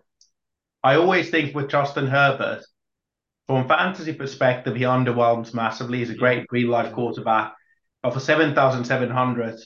I 0.82 0.96
always 0.96 1.30
think 1.30 1.54
with 1.54 1.70
Justin 1.70 2.08
Herbert, 2.08 2.64
from 3.46 3.68
fantasy 3.68 4.12
perspective, 4.12 4.74
he 4.74 4.82
underwhelms 4.82 5.54
massively. 5.54 5.98
He's 5.98 6.10
a 6.10 6.16
great 6.16 6.46
real 6.50 6.68
life 6.70 6.92
quarterback, 6.92 7.54
but 8.02 8.12
for 8.12 8.18
seven 8.18 8.56
thousand 8.56 8.86
seven 8.86 9.08
hundred, 9.08 9.60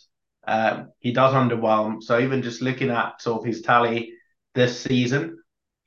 um, 0.47 0.91
he 0.99 1.15
does 1.15 1.33
underwhelm. 1.33 2.03
So 2.03 2.21
even 2.21 2.43
just 2.43 2.61
looking 2.61 2.91
at 2.91 3.23
sort 3.23 3.41
of 3.41 3.47
his 3.47 3.63
tally 3.63 4.13
this 4.55 4.79
season, 4.79 5.39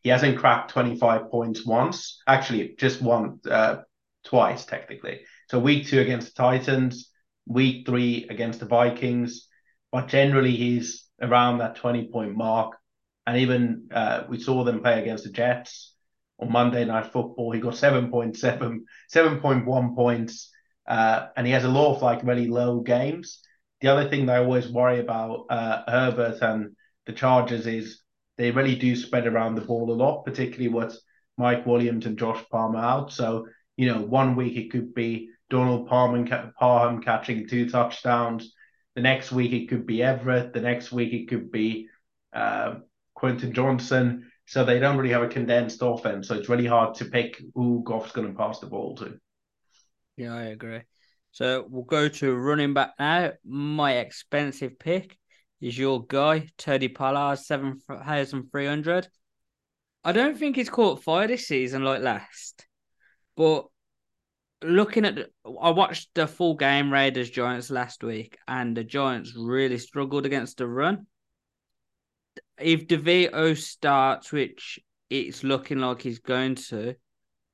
he 0.02 0.10
hasn't 0.10 0.40
cracked 0.40 0.72
twenty 0.72 0.98
five 0.98 1.30
points 1.30 1.64
once. 1.68 2.20
Actually, 2.26 2.74
just 2.80 3.00
one, 3.00 3.42
uh, 3.48 3.84
twice 4.24 4.66
technically. 4.66 5.20
So 5.50 5.60
week 5.60 5.88
two 5.88 6.00
against 6.00 6.36
the 6.36 6.42
Titans, 6.42 7.12
week 7.46 7.86
three 7.86 8.28
against 8.30 8.60
the 8.60 8.66
Vikings, 8.66 9.48
but 9.92 10.08
generally 10.08 10.56
he's 10.56 11.06
around 11.22 11.60
that 11.60 11.76
20 11.76 12.10
point 12.12 12.36
mark. 12.36 12.78
And 13.28 13.38
even 13.38 13.88
uh, 13.92 14.24
we 14.30 14.40
saw 14.40 14.64
them 14.64 14.82
play 14.82 15.02
against 15.02 15.24
the 15.24 15.32
Jets 15.32 15.94
on 16.40 16.52
Monday 16.52 16.86
Night 16.86 17.12
Football. 17.12 17.52
He 17.52 17.60
got 17.60 17.74
7.7, 17.74 18.80
7.1 19.14 19.96
points. 19.96 20.52
Uh, 20.88 21.28
and 21.36 21.48
he 21.48 21.54
has 21.54 21.64
a 21.64 21.70
lot 21.70 21.96
of 21.96 22.02
like 22.02 22.24
really 22.24 22.48
low 22.48 22.82
games. 22.82 23.40
The 23.82 23.88
other 23.88 24.10
thing 24.10 24.28
that 24.28 24.36
I 24.36 24.40
always 24.40 24.70
worry 24.70 25.00
about 25.00 25.46
uh, 25.50 25.84
Herbert 25.88 26.42
and 26.42 26.76
the 27.06 27.14
Chargers 27.14 27.68
is 27.68 28.02
they 28.38 28.52
really 28.52 28.76
do 28.76 28.96
spread 28.96 29.28
around 29.28 29.56
the 29.56 29.62
ball 29.62 29.92
a 29.92 29.94
lot, 29.94 30.26
particularly 30.26 30.70
with 30.70 30.98
Mike 31.38 31.66
Williams 31.66 32.06
and 32.06 32.18
Josh 32.18 32.44
Palmer 32.52 32.80
out. 32.80 33.12
So, 33.12 33.48
you 33.78 33.88
know, 33.88 34.02
one 34.02 34.36
week 34.36 34.56
it 34.58 34.72
could 34.72 34.94
be 34.94 35.30
Donald 35.50 35.88
Parham, 35.88 36.28
Parham 36.58 37.02
catching 37.02 37.48
two 37.48 37.70
touchdowns. 37.70 38.54
The 38.96 39.02
next 39.02 39.32
week 39.32 39.52
it 39.54 39.70
could 39.70 39.86
be 39.86 40.02
Everett. 40.02 40.54
The 40.54 40.62
next 40.62 40.92
week 40.92 41.14
it 41.14 41.28
could 41.28 41.52
be 41.52 41.90
uh, 42.34 42.76
Quentin 43.14 43.54
Johnston. 43.54 44.32
So 44.48 44.64
they 44.64 44.80
don't 44.80 44.98
really 44.98 45.14
have 45.14 45.24
a 45.24 45.28
condensed 45.28 45.80
offense. 45.82 46.28
So 46.28 46.36
it's 46.36 46.50
really 46.50 46.68
hard 46.68 46.96
to 46.96 47.06
pick 47.06 47.42
who 47.56 47.84
Goff's 47.84 48.12
going 48.12 48.28
to 48.28 48.38
pass 48.38 48.60
the 48.60 48.68
ball 48.68 48.96
to. 48.98 49.20
Yeah, 50.18 50.36
I 50.36 50.44
agree. 50.44 50.82
So 51.32 51.66
we'll 51.70 51.84
go 51.84 52.08
to 52.08 52.36
running 52.36 52.74
back 52.74 52.94
now. 53.00 53.34
My 53.44 53.98
expensive 53.98 54.80
pick 54.80 55.18
is 55.60 55.78
your 55.78 56.06
guy, 56.06 56.48
Tony 56.58 56.88
Pollard, 56.88 57.38
7,300. 57.40 59.08
I 60.04 60.12
don't 60.12 60.38
think 60.38 60.56
he's 60.56 60.70
caught 60.70 61.04
fire 61.04 61.28
this 61.28 61.48
season 61.48 61.84
like 61.84 62.02
last, 62.02 62.68
but 63.36 63.66
looking 64.66 65.06
at, 65.06 65.30
I 65.62 65.70
watched 65.70 66.14
the 66.14 66.28
full 66.28 66.56
game 66.56 66.92
Raiders 66.92 67.30
Giants 67.30 67.70
last 67.70 68.04
week, 68.04 68.38
and 68.48 68.76
the 68.76 68.84
Giants 68.84 69.34
really 69.36 69.78
struggled 69.78 70.26
against 70.26 70.58
the 70.58 70.68
run. 70.68 71.08
If 72.60 72.88
DeVito 72.88 73.58
starts, 73.58 74.32
which 74.32 74.80
it's 75.10 75.44
looking 75.44 75.80
like 75.80 76.02
he's 76.02 76.20
going 76.20 76.56
to, 76.56 76.96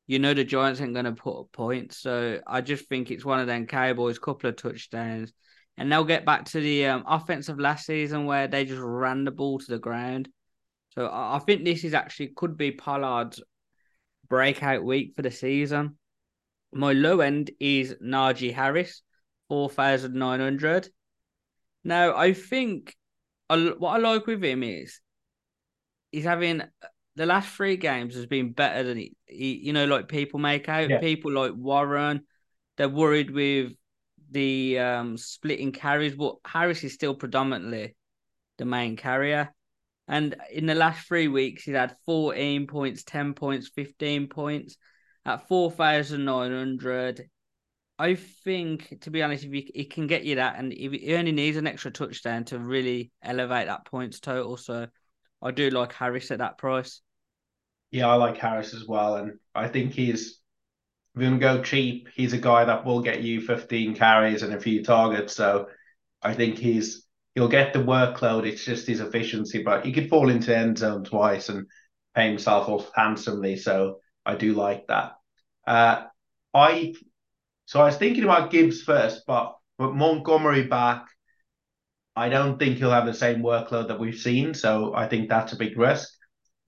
you 0.08 0.20
know 0.20 0.34
the 0.34 0.44
Giants 0.44 0.82
ain't 0.82 0.94
going 0.94 1.06
to 1.06 1.14
put 1.14 1.40
up 1.40 1.52
points. 1.52 1.98
So 1.98 2.40
I 2.46 2.62
just 2.62 2.88
think 2.88 3.12
it's 3.12 3.26
one 3.26 3.40
of 3.40 3.48
them 3.48 3.68
Cowboys, 3.68 4.20
couple 4.20 4.50
of 4.50 4.56
touchdowns, 4.56 5.32
and 5.78 5.92
they'll 5.92 6.04
get 6.04 6.26
back 6.26 6.46
to 6.46 6.60
the 6.60 6.88
um, 6.88 7.04
offense 7.08 7.50
of 7.50 7.60
last 7.60 7.86
season 7.86 8.26
where 8.26 8.48
they 8.48 8.66
just 8.66 8.82
ran 8.82 9.24
the 9.24 9.32
ball 9.32 9.60
to 9.60 9.72
the 9.72 9.80
ground. 9.80 10.30
So 10.90 11.08
I, 11.08 11.38
I 11.38 11.40
think 11.40 11.64
this 11.64 11.84
is 11.84 11.94
actually 11.94 12.34
could 12.36 12.58
be 12.58 12.72
Pollard's 12.72 13.42
breakout 14.28 14.84
week 14.84 15.14
for 15.16 15.22
the 15.22 15.32
season. 15.32 15.98
My 16.74 16.94
low 16.94 17.20
end 17.20 17.52
is 17.60 17.96
Najee 18.02 18.54
Harris, 18.54 19.02
4,900. 19.50 20.90
Now, 21.84 22.16
I 22.16 22.34
think 22.34 22.96
what 23.50 23.84
I 23.84 23.98
like 23.98 24.26
with 24.28 24.44
him 24.44 24.64
is 24.64 25.02
he's 26.12 26.24
having 26.24 26.62
the 27.16 27.26
last 27.26 27.50
three 27.50 27.76
games 27.76 28.16
has 28.16 28.26
been 28.26 28.54
better 28.54 28.84
than 28.84 28.98
he, 28.98 29.16
he 29.26 29.54
you 29.58 29.74
know, 29.74 29.86
like 29.86 30.08
people 30.08 30.40
make 30.40 30.70
out. 30.70 30.90
Yeah. 30.90 31.00
People 31.00 31.34
like 31.34 31.54
Warren, 31.56 32.22
they're 32.78 32.88
worried 32.88 33.32
with 33.32 33.74
the 34.30 34.80
um, 34.80 35.18
splitting 35.18 35.74
carries, 35.74 36.16
but 36.16 36.38
Harris 36.46 36.84
is 36.84 36.94
still 36.94 37.16
predominantly 37.16 37.96
the 38.58 38.66
main 38.66 38.96
carrier. 38.96 39.54
And 40.08 40.36
in 40.52 40.66
the 40.66 40.76
last 40.76 41.08
three 41.08 41.28
weeks, 41.28 41.64
he's 41.64 41.76
had 41.76 41.96
14 42.06 42.68
points, 42.68 43.04
10 43.04 43.34
points, 43.34 43.70
15 43.76 44.28
points 44.28 44.78
at 45.26 45.48
4,900. 45.48 47.30
I 48.00 48.16
think, 48.16 49.02
to 49.02 49.12
be 49.12 49.22
honest, 49.22 49.44
if 49.44 49.52
he, 49.52 49.72
he 49.76 49.86
can 49.86 50.08
get 50.08 50.24
you 50.24 50.36
that, 50.36 50.58
and 50.58 50.74
if 50.74 50.92
he 50.92 51.14
only 51.14 51.32
needs 51.32 51.58
an 51.58 51.68
extra 51.68 51.92
touchdown 51.92 52.46
to 52.46 52.58
really 52.58 53.12
elevate 53.22 53.68
that 53.68 53.86
points 53.86 54.20
total. 54.20 54.58
So 54.58 54.88
I 55.42 55.52
do 55.52 55.70
like 55.70 55.94
Harris 55.94 56.32
at 56.32 56.40
that 56.40 56.58
price. 56.58 57.02
Yeah, 57.92 58.08
I 58.08 58.16
like 58.16 58.38
Harris 58.38 58.74
as 58.74 58.88
well. 58.88 59.18
And 59.18 59.34
I 59.54 59.68
think 59.68 59.94
he's, 59.94 60.40
if 61.16 61.22
you 61.22 61.38
go 61.38 61.62
cheap, 61.62 62.08
he's 62.16 62.34
a 62.34 62.40
guy 62.40 62.66
that 62.66 62.86
will 62.86 63.02
get 63.02 63.22
you 63.22 63.42
15 63.42 63.96
carries 63.96 64.42
and 64.42 64.54
a 64.54 64.60
few 64.60 64.84
targets. 64.84 65.36
So 65.36 65.68
I 66.24 66.34
think 66.34 66.58
he's, 66.58 67.06
he'll 67.36 67.50
get 67.50 67.74
the 67.74 67.80
workload. 67.80 68.48
It's 68.48 68.66
just 68.66 68.88
his 68.88 69.02
efficiency, 69.02 69.62
but 69.62 69.86
he 69.86 69.92
could 69.92 70.10
fall 70.10 70.30
into 70.30 70.58
end 70.58 70.80
zone 70.80 71.04
twice 71.04 71.50
and 71.50 71.68
pay 72.16 72.28
himself 72.28 72.68
off 72.68 72.90
handsomely. 72.96 73.58
So 73.58 74.00
I 74.26 74.36
do 74.36 74.54
like 74.54 74.88
that. 74.88 75.14
Uh, 75.66 76.04
I 76.54 76.94
so 77.66 77.80
I 77.80 77.86
was 77.86 77.98
thinking 77.98 78.24
about 78.24 78.52
Gibbs 78.52 78.82
first, 78.82 79.24
but 79.26 79.56
with 79.80 79.92
Montgomery 79.92 80.64
back, 80.64 81.06
I 82.16 82.28
don't 82.28 82.60
think 82.60 82.78
he'll 82.78 82.92
have 82.92 83.06
the 83.06 83.14
same 83.14 83.42
workload 83.42 83.88
that 83.88 84.00
we've 84.00 84.20
seen. 84.20 84.54
So 84.54 84.94
I 84.94 85.08
think 85.08 85.30
that's 85.30 85.54
a 85.54 85.58
big 85.58 85.78
risk. 85.78 86.10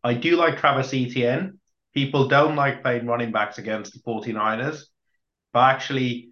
I 0.03 0.13
do 0.13 0.37
like 0.37 0.57
Travis 0.57 0.93
Etienne. 0.93 1.59
People 1.93 2.27
don't 2.27 2.55
like 2.55 2.81
playing 2.81 3.05
running 3.05 3.31
backs 3.31 3.57
against 3.57 3.93
the 3.93 3.99
49ers, 3.99 4.83
but 5.51 5.75
actually, 5.75 6.29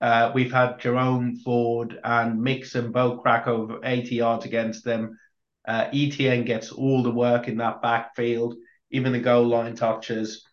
uh, 0.00 0.30
we've 0.34 0.52
had 0.52 0.78
Jerome 0.78 1.36
Ford 1.36 1.98
and 2.04 2.42
Mixon 2.42 2.92
both 2.92 3.22
crack 3.22 3.46
over 3.46 3.80
80 3.82 4.14
yards 4.16 4.44
against 4.44 4.84
them. 4.84 5.18
Uh, 5.66 5.88
Etienne 5.92 6.44
gets 6.44 6.70
all 6.70 7.02
the 7.02 7.10
work 7.10 7.48
in 7.48 7.56
that 7.58 7.82
backfield, 7.82 8.56
even 8.90 9.12
the 9.12 9.20
goal 9.20 9.46
line 9.46 9.74
touches 9.74 10.44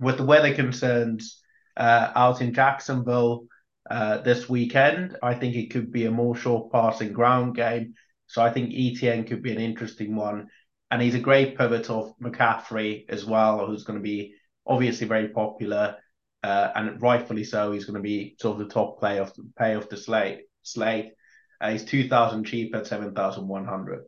with 0.00 0.16
the 0.16 0.24
weather 0.24 0.54
concerns 0.54 1.40
uh, 1.76 2.12
out 2.14 2.40
in 2.40 2.54
Jacksonville 2.54 3.46
uh, 3.90 4.18
this 4.18 4.48
weekend, 4.48 5.16
I 5.22 5.34
think 5.34 5.54
it 5.54 5.70
could 5.70 5.90
be 5.90 6.06
a 6.06 6.10
more 6.10 6.36
short 6.36 6.72
passing 6.72 7.12
ground 7.12 7.54
game. 7.54 7.94
So 8.26 8.42
I 8.42 8.50
think 8.50 8.72
Etienne 8.74 9.24
could 9.24 9.42
be 9.42 9.52
an 9.52 9.60
interesting 9.60 10.14
one. 10.14 10.48
And 10.90 11.02
he's 11.02 11.14
a 11.14 11.20
great 11.20 11.58
pivot 11.58 11.90
of 11.90 12.14
McCaffrey 12.18 13.04
as 13.10 13.24
well, 13.26 13.66
who's 13.66 13.84
going 13.84 13.98
to 13.98 14.02
be 14.02 14.34
obviously 14.66 15.06
very 15.06 15.28
popular. 15.28 15.96
Uh, 16.42 16.70
and 16.74 17.02
rightfully 17.02 17.44
so, 17.44 17.72
he's 17.72 17.84
going 17.84 17.96
to 17.96 18.00
be 18.00 18.36
sort 18.40 18.58
of 18.58 18.66
the 18.66 18.72
top 18.72 18.98
play 18.98 19.18
of 19.18 19.32
pay 19.58 19.74
of 19.74 19.88
the 19.90 19.96
slate. 19.96 20.42
Slate. 20.62 21.12
Uh, 21.60 21.72
he's 21.72 21.84
two 21.84 22.08
thousand 22.08 22.44
cheap 22.44 22.74
at 22.74 22.86
seven 22.86 23.12
thousand 23.12 23.48
one 23.48 23.66
hundred. 23.66 24.04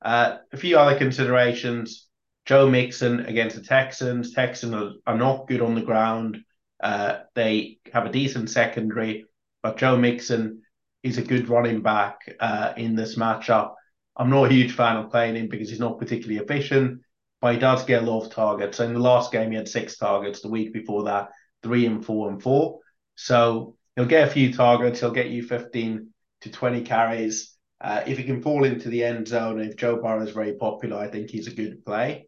Uh, 0.00 0.38
a 0.52 0.56
few 0.56 0.78
other 0.78 0.98
considerations. 0.98 2.07
Joe 2.48 2.66
Mixon 2.66 3.26
against 3.26 3.56
the 3.56 3.62
Texans. 3.62 4.32
Texans 4.32 4.96
are, 5.06 5.18
not 5.18 5.46
good 5.48 5.60
on 5.60 5.74
the 5.74 5.82
ground. 5.82 6.38
Uh, 6.82 7.18
they 7.34 7.78
have 7.92 8.06
a 8.06 8.10
decent 8.10 8.48
secondary, 8.48 9.26
but 9.62 9.76
Joe 9.76 9.98
Mixon 9.98 10.62
is 11.02 11.18
a 11.18 11.22
good 11.22 11.50
running 11.50 11.82
back 11.82 12.20
uh, 12.40 12.72
in 12.78 12.96
this 12.96 13.16
matchup. 13.16 13.74
I'm 14.16 14.30
not 14.30 14.46
a 14.46 14.54
huge 14.54 14.72
fan 14.72 14.96
of 14.96 15.10
playing 15.10 15.36
him 15.36 15.48
because 15.48 15.68
he's 15.68 15.78
not 15.78 15.98
particularly 15.98 16.42
efficient, 16.42 17.02
but 17.42 17.52
he 17.52 17.60
does 17.60 17.84
get 17.84 18.02
a 18.02 18.10
lot 18.10 18.24
of 18.24 18.32
targets. 18.32 18.80
In 18.80 18.94
the 18.94 18.98
last 18.98 19.30
game, 19.30 19.50
he 19.50 19.58
had 19.58 19.68
six 19.68 19.98
targets. 19.98 20.40
The 20.40 20.48
week 20.48 20.72
before 20.72 21.04
that, 21.04 21.28
three 21.62 21.84
and 21.84 22.02
four 22.02 22.30
and 22.30 22.42
four. 22.42 22.78
So 23.16 23.76
he'll 23.94 24.06
get 24.06 24.26
a 24.26 24.30
few 24.30 24.54
targets. 24.54 25.00
He'll 25.00 25.10
get 25.10 25.28
you 25.28 25.42
15 25.42 26.08
to 26.40 26.50
20 26.50 26.80
carries. 26.80 27.54
Uh, 27.78 28.04
if 28.06 28.16
he 28.16 28.24
can 28.24 28.40
fall 28.40 28.64
into 28.64 28.88
the 28.88 29.04
end 29.04 29.28
zone, 29.28 29.60
if 29.60 29.76
Joe 29.76 30.00
Burrow 30.00 30.22
is 30.22 30.30
very 30.30 30.54
popular, 30.54 30.96
I 30.96 31.08
think 31.08 31.28
he's 31.28 31.46
a 31.46 31.54
good 31.54 31.84
play. 31.84 32.24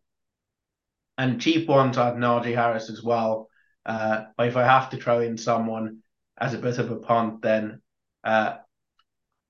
And 1.21 1.41
cheap 1.41 1.69
ones, 1.69 1.99
I 1.99 2.07
have 2.07 2.15
Najee 2.15 2.55
Harris 2.55 2.89
as 2.89 3.03
well. 3.03 3.49
Uh, 3.85 4.25
but 4.37 4.49
if 4.49 4.57
I 4.57 4.65
have 4.65 4.91
to 4.91 4.97
throw 4.97 5.21
in 5.21 5.37
someone 5.37 5.99
as 6.39 6.55
a 6.55 6.59
bit 6.59 6.79
of 6.79 6.91
a 6.91 6.97
punt, 6.97 7.43
then 7.43 7.83
uh, 8.25 8.57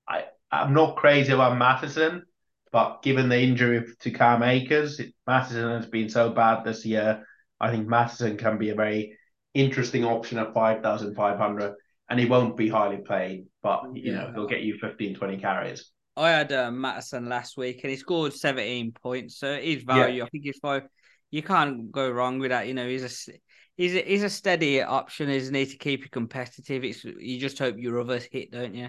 I 0.09 0.25
I'm 0.51 0.75
not 0.75 0.97
crazy 0.97 1.33
about 1.33 1.59
Mattison, 1.59 2.25
but 2.73 3.03
given 3.03 3.29
the 3.29 3.41
injury 3.41 3.85
to 4.01 4.11
Cam 4.11 4.43
Akers, 4.43 5.01
Mattison 5.27 5.71
has 5.71 5.87
been 5.87 6.09
so 6.09 6.31
bad 6.31 6.65
this 6.65 6.85
year. 6.85 7.27
I 7.61 7.71
think 7.71 7.87
Mattison 7.87 8.37
can 8.37 8.59
be 8.59 8.71
a 8.71 8.75
very 8.75 9.17
interesting 9.55 10.05
option 10.05 10.39
at 10.39 10.55
five 10.55 10.83
thousand 10.83 11.15
five 11.15 11.39
hundred, 11.39 11.75
and 12.09 12.19
he 12.19 12.27
won't 12.27 12.57
be 12.57 12.69
highly 12.69 12.99
played 12.99 13.47
but 13.63 13.83
you 13.95 14.13
yeah. 14.13 14.23
know 14.23 14.33
he'll 14.35 14.47
get 14.47 14.63
you 14.63 14.77
15, 14.79 15.15
20 15.15 15.37
carries. 15.39 15.91
I 16.17 16.31
had 16.31 16.53
uh, 16.53 16.71
Mattison 16.71 17.29
last 17.29 17.57
week 17.57 17.81
and 17.83 17.91
he 17.91 17.97
scored 17.97 18.35
17 18.35 18.93
points, 18.93 19.39
so 19.39 19.59
he's 19.59 19.83
value. 19.83 20.19
Yeah. 20.19 20.25
I 20.25 20.29
think 20.29 20.45
he's 20.45 20.59
five. 20.61 20.83
You 21.31 21.43
can't 21.43 21.93
go 21.93 22.11
wrong 22.11 22.39
with 22.39 22.51
that. 22.51 22.67
You 22.67 22.75
know, 22.75 22.89
he's 22.89 23.05
a 23.05 23.33
he's 23.77 23.95
a, 23.95 24.03
he's 24.03 24.23
a 24.23 24.31
steady 24.31 24.83
option, 24.83 25.29
isn't 25.29 25.55
he, 25.55 25.67
to 25.67 25.77
keep 25.77 26.03
you 26.03 26.11
competitive? 26.11 26.85
It's 26.85 27.05
you 27.05 27.39
just 27.39 27.59
hope 27.59 27.77
your 27.79 28.01
others 28.01 28.29
hit, 28.31 28.51
don't 28.51 28.75
you? 28.75 28.89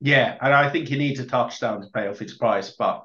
Yeah, 0.00 0.36
and 0.40 0.52
I 0.52 0.68
think 0.70 0.88
he 0.88 0.98
needs 0.98 1.20
a 1.20 1.26
touchdown 1.26 1.80
to 1.80 1.88
pay 1.92 2.06
off 2.06 2.20
its 2.20 2.36
price, 2.36 2.74
but 2.78 3.04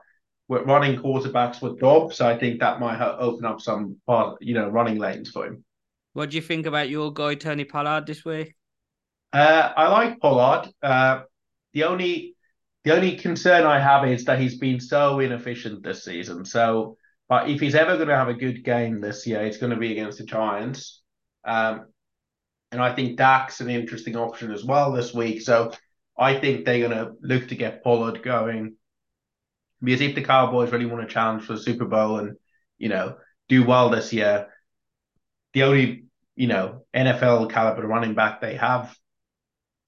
we're 0.50 0.66
running 0.66 1.00
quarterbacks 1.00 1.62
with 1.62 1.80
Dobbs, 1.80 2.18
so 2.18 2.28
I 2.28 2.38
think 2.38 2.60
that 2.60 2.82
might 2.82 3.02
open 3.02 3.46
up 3.46 3.62
some, 3.62 3.96
you 4.42 4.54
know, 4.54 4.68
running 4.68 4.98
lanes 4.98 5.30
for 5.30 5.46
him. 5.46 5.64
What 6.12 6.30
do 6.30 6.36
you 6.36 6.42
think 6.42 6.66
about 6.66 6.90
your 6.90 7.14
guy 7.14 7.36
Tony 7.36 7.64
Pollard 7.64 8.06
this 8.06 8.26
week? 8.26 8.54
Uh, 9.32 9.72
I 9.78 9.88
like 9.88 10.20
Pollard. 10.20 10.70
Uh, 10.84 11.22
the 11.74 11.86
only 11.86 12.36
the 12.84 12.94
only 12.94 13.16
concern 13.16 13.64
I 13.64 13.80
have 13.80 14.06
is 14.06 14.26
that 14.26 14.40
he's 14.40 14.58
been 14.58 14.82
so 14.82 15.20
inefficient 15.20 15.84
this 15.84 16.04
season. 16.04 16.44
So, 16.44 16.98
but 17.32 17.50
if 17.50 17.62
he's 17.62 17.76
ever 17.76 17.96
going 17.96 18.10
to 18.10 18.18
have 18.18 18.28
a 18.28 18.34
good 18.34 18.62
game 18.62 19.00
this 19.00 19.26
year, 19.26 19.42
it's 19.42 19.56
going 19.56 19.70
to 19.70 19.78
be 19.78 19.94
against 19.94 20.18
the 20.18 20.26
Giants. 20.26 21.02
Um, 21.46 21.86
and 22.74 22.82
I 22.82 22.94
think 22.94 23.16
Dak's 23.16 23.62
an 23.62 23.70
interesting 23.70 24.18
option 24.18 24.52
as 24.52 24.66
well 24.66 24.92
this 24.92 25.14
week. 25.14 25.42
So 25.42 25.72
I 26.20 26.38
think 26.38 26.66
they're 26.66 26.86
going 26.86 26.92
to 26.92 27.14
look 27.22 27.48
to 27.48 27.56
get 27.56 27.86
Pollard 27.86 28.22
going 28.22 28.76
because 29.82 30.02
if 30.02 30.14
the 30.14 30.24
Cowboys 30.24 30.74
really 30.74 30.86
want 30.86 31.08
to 31.08 31.14
challenge 31.14 31.46
for 31.46 31.54
the 31.54 31.62
Super 31.62 31.86
Bowl 31.86 32.20
and 32.20 32.36
you 32.78 32.90
know 32.90 33.16
do 33.48 33.66
well 33.66 33.90
this 33.90 34.12
year, 34.12 34.50
the 35.54 35.64
only 35.64 36.08
you 36.36 36.48
know 36.48 36.84
NFL 36.94 37.50
caliber 37.50 37.88
running 37.88 38.14
back 38.14 38.42
they 38.42 38.56
have 38.56 38.94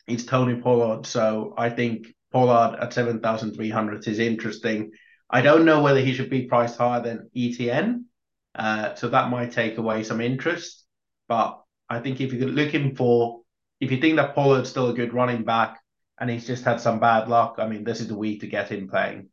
is 0.07 0.25
Tony 0.25 0.61
Pollard. 0.61 1.05
So 1.05 1.53
I 1.57 1.71
think 1.71 2.07
Pollard 2.31 2.77
at 2.79 2.93
seven 2.93 3.19
thousand 3.19 3.53
three 3.53 3.69
hundred 3.69 4.07
is 4.07 4.19
interesting. 4.19 4.91
I 5.33 5.41
don't 5.41 5.65
know 5.65 5.81
whether 5.81 5.99
he 5.99 6.13
should 6.13 6.29
be 6.29 6.43
priced 6.43 6.77
higher 6.77 7.01
than 7.01 7.31
Etienne, 7.35 8.05
uh, 8.53 8.93
so 8.93 9.09
that 9.09 9.31
might 9.31 9.51
take 9.51 9.79
away 9.79 10.03
some 10.03 10.21
interest. 10.21 10.85
But 11.27 11.59
I 11.89 12.01
think 12.01 12.21
if 12.21 12.31
you're 12.31 12.47
looking 12.47 12.95
for, 12.95 13.41
if 13.79 13.91
you 13.91 13.97
think 13.99 14.17
that 14.17 14.35
Pollard's 14.35 14.69
still 14.69 14.89
a 14.89 14.93
good 14.93 15.11
running 15.11 15.43
back 15.43 15.79
and 16.19 16.29
he's 16.29 16.45
just 16.45 16.63
had 16.63 16.79
some 16.79 16.99
bad 16.99 17.29
luck, 17.29 17.55
I 17.57 17.67
mean, 17.67 17.83
this 17.83 17.99
is 17.99 18.09
the 18.09 18.15
week 18.15 18.41
to 18.41 18.47
get 18.47 18.71
him 18.71 18.87
playing. 18.87 19.29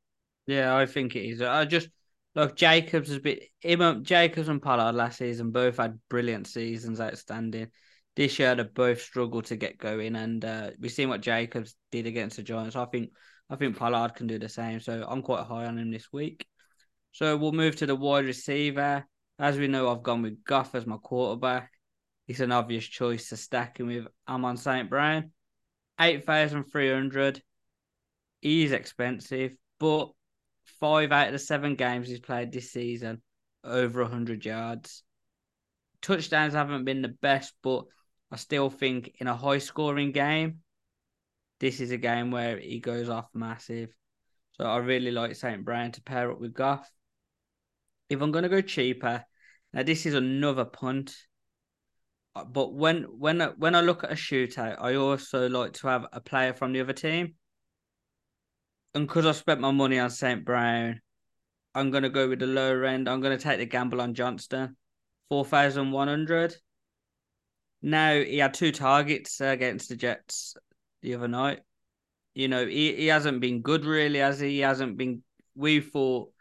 Yeah, 0.47 0.75
I 0.75 0.87
think 0.87 1.16
it 1.16 1.28
is. 1.28 1.42
I 1.42 1.66
just 1.66 1.90
look 2.35 2.57
Jacobs 2.57 3.11
has 3.11 3.19
been 3.19 3.40
him, 3.61 4.02
Jacobs 4.02 4.49
and 4.49 4.62
Pollard 4.62 4.95
last 4.95 5.19
season 5.19 5.50
both 5.50 5.76
had 5.76 6.00
brilliant 6.09 6.47
seasons, 6.47 6.99
outstanding. 6.99 7.69
This 8.16 8.38
year 8.38 8.54
they 8.54 8.62
both 8.62 9.02
struggled 9.02 9.45
to 9.47 9.57
get 9.57 9.76
going, 9.76 10.16
and 10.16 10.42
uh, 10.47 10.71
we've 10.80 10.90
seen 10.90 11.11
what 11.11 11.21
Jacobs 11.21 11.76
did 11.92 12.07
against 12.07 12.38
the 12.38 12.42
Giants. 12.42 12.75
I 12.75 12.87
think 12.87 13.11
I 13.50 13.57
think 13.57 13.76
Pollard 13.76 14.14
can 14.14 14.28
do 14.28 14.38
the 14.38 14.49
same, 14.49 14.78
so 14.78 15.04
I'm 15.09 15.23
quite 15.23 15.45
high 15.45 15.66
on 15.66 15.76
him 15.76 15.90
this 15.90 16.12
week. 16.12 16.47
So 17.11 17.37
we'll 17.37 17.50
move 17.50 17.75
to 17.76 17.87
the 17.87 17.97
wide 17.97 18.25
receiver. 18.25 19.04
As 19.40 19.59
we 19.59 19.66
know, 19.66 19.90
I've 19.90 20.04
gone 20.04 20.23
with 20.23 20.45
Goff 20.45 20.76
as 20.76 20.87
my 20.87 20.99
quarterback. 20.99 21.73
He's 22.26 22.40
an 22.40 22.52
obvious 22.52 22.85
choice 22.85 23.28
to 23.30 23.37
stack 23.37 23.80
him 23.80 23.88
with 23.88 24.07
Amon 24.28 24.57
St. 24.57 24.88
Brown. 24.88 25.33
8,300. 26.00 27.42
He's 28.40 28.71
expensive, 28.71 29.57
but 29.80 30.11
five 30.78 31.11
out 31.11 31.26
of 31.26 31.33
the 31.33 31.38
seven 31.38 31.75
games 31.75 32.09
he's 32.09 32.21
played 32.21 32.52
this 32.52 32.71
season, 32.71 33.21
over 33.64 34.02
100 34.02 34.45
yards. 34.45 35.02
Touchdowns 36.00 36.54
haven't 36.54 36.85
been 36.85 37.02
the 37.02 37.09
best, 37.09 37.52
but 37.62 37.85
I 38.30 38.37
still 38.37 38.71
think 38.71 39.16
in 39.19 39.26
a 39.26 39.37
high 39.37 39.59
scoring 39.59 40.12
game, 40.12 40.61
this 41.60 41.80
is 41.80 41.90
a 41.90 41.96
game 41.96 42.30
where 42.30 42.58
he 42.58 42.80
goes 42.80 43.08
off 43.08 43.28
massive. 43.34 43.90
So 44.52 44.64
I 44.64 44.78
really 44.78 45.10
like 45.10 45.36
St. 45.36 45.64
Brown 45.64 45.92
to 45.92 46.02
pair 46.02 46.30
up 46.30 46.40
with 46.40 46.54
Goff. 46.54 46.90
If 48.08 48.20
I'm 48.20 48.32
going 48.32 48.42
to 48.42 48.48
go 48.48 48.60
cheaper, 48.60 49.25
now 49.73 49.82
this 49.82 50.06
is 50.06 50.14
another 50.14 50.64
punt. 50.64 51.14
Uh, 52.34 52.44
but 52.44 52.75
when 52.75 53.04
when 53.04 53.40
when 53.58 53.75
I 53.75 53.80
look 53.80 54.04
at 54.04 54.12
a 54.12 54.16
shootout, 54.16 54.76
I 54.80 54.94
also 54.94 55.49
like 55.49 55.75
to 55.75 55.88
have 55.88 56.06
a 56.12 56.20
player 56.20 56.52
from 56.52 56.73
the 56.73 56.80
other 56.80 56.92
team 56.92 57.34
and 58.94 59.06
because 59.06 59.26
I 59.26 59.32
spent 59.32 59.60
my 59.60 59.70
money 59.70 59.99
on 59.99 60.10
St. 60.10 60.44
Brown, 60.44 61.00
I'm 61.75 61.90
going 61.90 62.02
to 62.02 62.08
go 62.08 62.28
with 62.28 62.40
the 62.40 62.46
lower 62.46 62.84
end. 62.84 63.08
I'm 63.08 63.20
going 63.20 63.36
to 63.36 63.42
take 63.42 63.58
the 63.58 63.66
gamble 63.66 64.00
on 64.00 64.14
Johnston, 64.14 64.76
4,100. 65.28 66.56
Now, 67.82 68.14
he 68.14 68.38
had 68.38 68.52
two 68.52 68.73
targets 68.73 69.40
against 69.40 69.88
the 69.88 69.96
Jets 69.96 70.56
the 71.02 71.15
other 71.15 71.28
night. 71.28 71.60
You 72.34 72.49
know, 72.49 72.67
he, 72.67 72.95
he 72.95 73.06
hasn't 73.06 73.41
been 73.41 73.63
good, 73.63 73.84
really, 73.84 74.21
has 74.21 74.41
he? 74.41 74.49
He 74.49 74.60
hasn't 74.60 74.97
been. 74.97 75.23
We 75.54 75.80
thought 75.80 76.32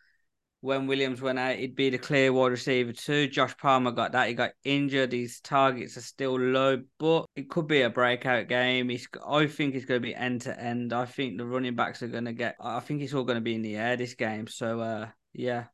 when 0.61 0.87
Williams 0.87 1.21
went 1.21 1.39
out, 1.39 1.55
he'd 1.55 1.75
be 1.75 1.89
the 1.89 1.97
clear 1.97 2.33
wide 2.33 2.51
receiver 2.51 2.91
too. 2.91 3.27
Josh 3.27 3.55
Palmer 3.57 3.91
got 3.91 4.11
that. 4.11 4.27
He 4.27 4.33
got 4.33 4.51
injured. 4.63 5.13
His 5.13 5.39
targets 5.39 5.97
are 5.97 6.01
still 6.01 6.37
low, 6.37 6.81
but 6.99 7.25
it 7.35 7.49
could 7.49 7.67
be 7.67 7.81
a 7.81 7.89
breakout 7.89 8.49
game. 8.49 8.89
He's, 8.89 9.07
I 9.25 9.47
think 9.47 9.73
it's 9.73 9.85
going 9.85 10.01
to 10.01 10.05
be 10.05 10.13
end 10.13 10.41
to 10.41 10.59
end. 10.59 10.91
I 10.91 11.05
think 11.05 11.37
the 11.37 11.45
running 11.45 11.75
backs 11.75 12.03
are 12.03 12.07
going 12.07 12.25
to 12.25 12.33
get, 12.33 12.55
I 12.59 12.81
think 12.81 13.01
it's 13.01 13.13
all 13.13 13.23
going 13.23 13.37
to 13.37 13.41
be 13.41 13.55
in 13.55 13.61
the 13.61 13.77
air 13.77 13.95
this 13.95 14.15
game. 14.15 14.47
So, 14.47 14.81
uh, 14.81 15.07
yeah, 15.33 15.65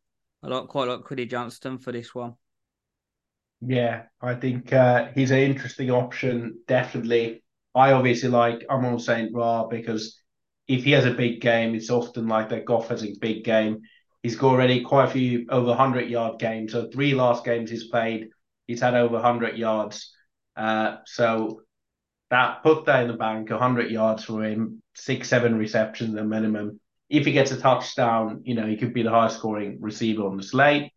I 0.44 0.48
like 0.48 0.68
quite 0.68 0.88
like 0.88 1.02
Quiddy 1.02 1.30
Johnston 1.30 1.80
for 1.80 1.92
this 1.92 2.14
one. 2.14 2.36
Yeah, 3.62 4.04
I 4.22 4.36
think 4.36 4.72
uh, 4.72 5.08
he's 5.16 5.32
an 5.32 5.40
interesting 5.40 5.90
option, 5.90 6.60
definitely. 6.68 7.44
I 7.76 7.92
obviously 7.92 8.30
like 8.30 8.66
Amon 8.70 9.00
St. 9.00 9.32
Ra 9.34 9.68
because 9.68 10.22
if 10.68 10.84
he 10.84 10.92
has 10.92 11.06
a 11.06 11.12
big 11.12 11.42
game, 11.42 11.76
it's 11.76 11.90
often 11.90 12.28
like 12.28 12.50
that 12.50 12.66
Goff 12.66 12.88
has 12.88 13.04
a 13.04 13.14
big 13.20 13.44
game 13.44 13.82
He's 14.26 14.36
got 14.36 14.54
already 14.54 14.82
quite 14.82 15.06
a 15.06 15.12
few 15.12 15.46
over 15.52 15.68
100 15.68 16.10
yard 16.10 16.40
games. 16.40 16.72
So 16.72 16.90
three 16.90 17.14
last 17.14 17.46
games 17.46 17.70
he's 17.70 17.90
played, 17.90 18.30
he's 18.66 18.82
had 18.82 18.96
over 18.96 19.14
100 19.14 19.56
yards. 19.56 20.16
Uh, 20.58 20.98
so 21.06 21.62
that 22.32 22.64
put 22.64 22.86
that 22.86 23.04
in 23.04 23.08
the 23.08 23.18
bank, 23.18 23.52
100 23.52 23.92
yards 23.92 24.24
for 24.24 24.44
him, 24.44 24.82
six, 24.96 25.30
seven 25.30 25.60
receptions 25.60 26.18
at 26.18 26.26
minimum. 26.26 26.80
If 27.08 27.28
he 27.28 27.34
gets 27.34 27.52
a 27.52 27.60
touchdown, 27.60 28.42
you 28.46 28.56
know, 28.56 28.66
he 28.66 28.78
could 28.78 28.96
be 28.96 29.04
the 29.04 29.12
highest 29.12 29.38
scoring 29.38 29.78
receiver 29.80 30.26
on 30.26 30.38
the 30.38 30.44
slate. 30.44 30.92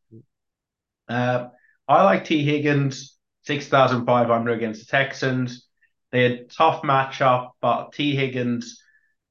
Uh, 1.06 1.48
I 1.86 2.04
like 2.04 2.24
T. 2.24 2.42
Higgins, 2.44 3.18
6,500 3.42 4.52
against 4.52 4.86
the 4.86 4.90
Texans. 4.90 5.67
They 6.10 6.22
had 6.22 6.32
a 6.32 6.44
tough 6.44 6.82
matchup, 6.82 7.50
but 7.60 7.92
T. 7.92 8.14
Higgins 8.14 8.82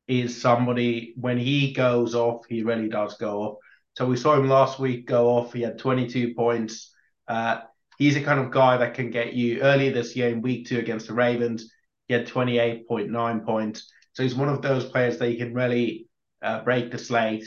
is 0.08 0.40
somebody, 0.40 1.14
when 1.18 1.38
he 1.38 1.74
goes 1.74 2.16
off, 2.16 2.46
he 2.48 2.64
really 2.64 2.90
does 2.90 3.16
go 3.18 3.42
off. 3.42 3.58
So 3.98 4.06
we 4.06 4.16
saw 4.16 4.36
him 4.36 4.48
last 4.48 4.80
week 4.80 5.08
go 5.08 5.30
off. 5.30 5.54
He 5.54 5.62
had 5.62 5.80
22 5.80 6.36
points. 6.36 6.94
Uh, 7.28 7.62
he's 7.98 8.14
the 8.14 8.24
kind 8.24 8.40
of 8.40 8.52
guy 8.52 8.78
that 8.78 8.94
can 8.94 9.10
get 9.10 9.34
you 9.34 9.62
earlier 9.62 9.92
this 9.92 10.16
year 10.16 10.30
in 10.30 10.42
week 10.42 10.68
two 10.68 10.80
against 10.80 11.08
the 11.08 11.14
Ravens. 11.14 11.72
He 12.08 12.14
had 12.14 12.28
28.9 12.28 13.46
points. 13.46 13.92
So 14.14 14.24
he's 14.24 14.36
one 14.36 14.50
of 14.50 14.62
those 14.62 14.86
players 14.86 15.18
that 15.18 15.32
you 15.32 15.38
can 15.38 15.54
really 15.54 16.08
uh, 16.42 16.64
break 16.64 16.92
the 16.92 16.98
slate, 16.98 17.46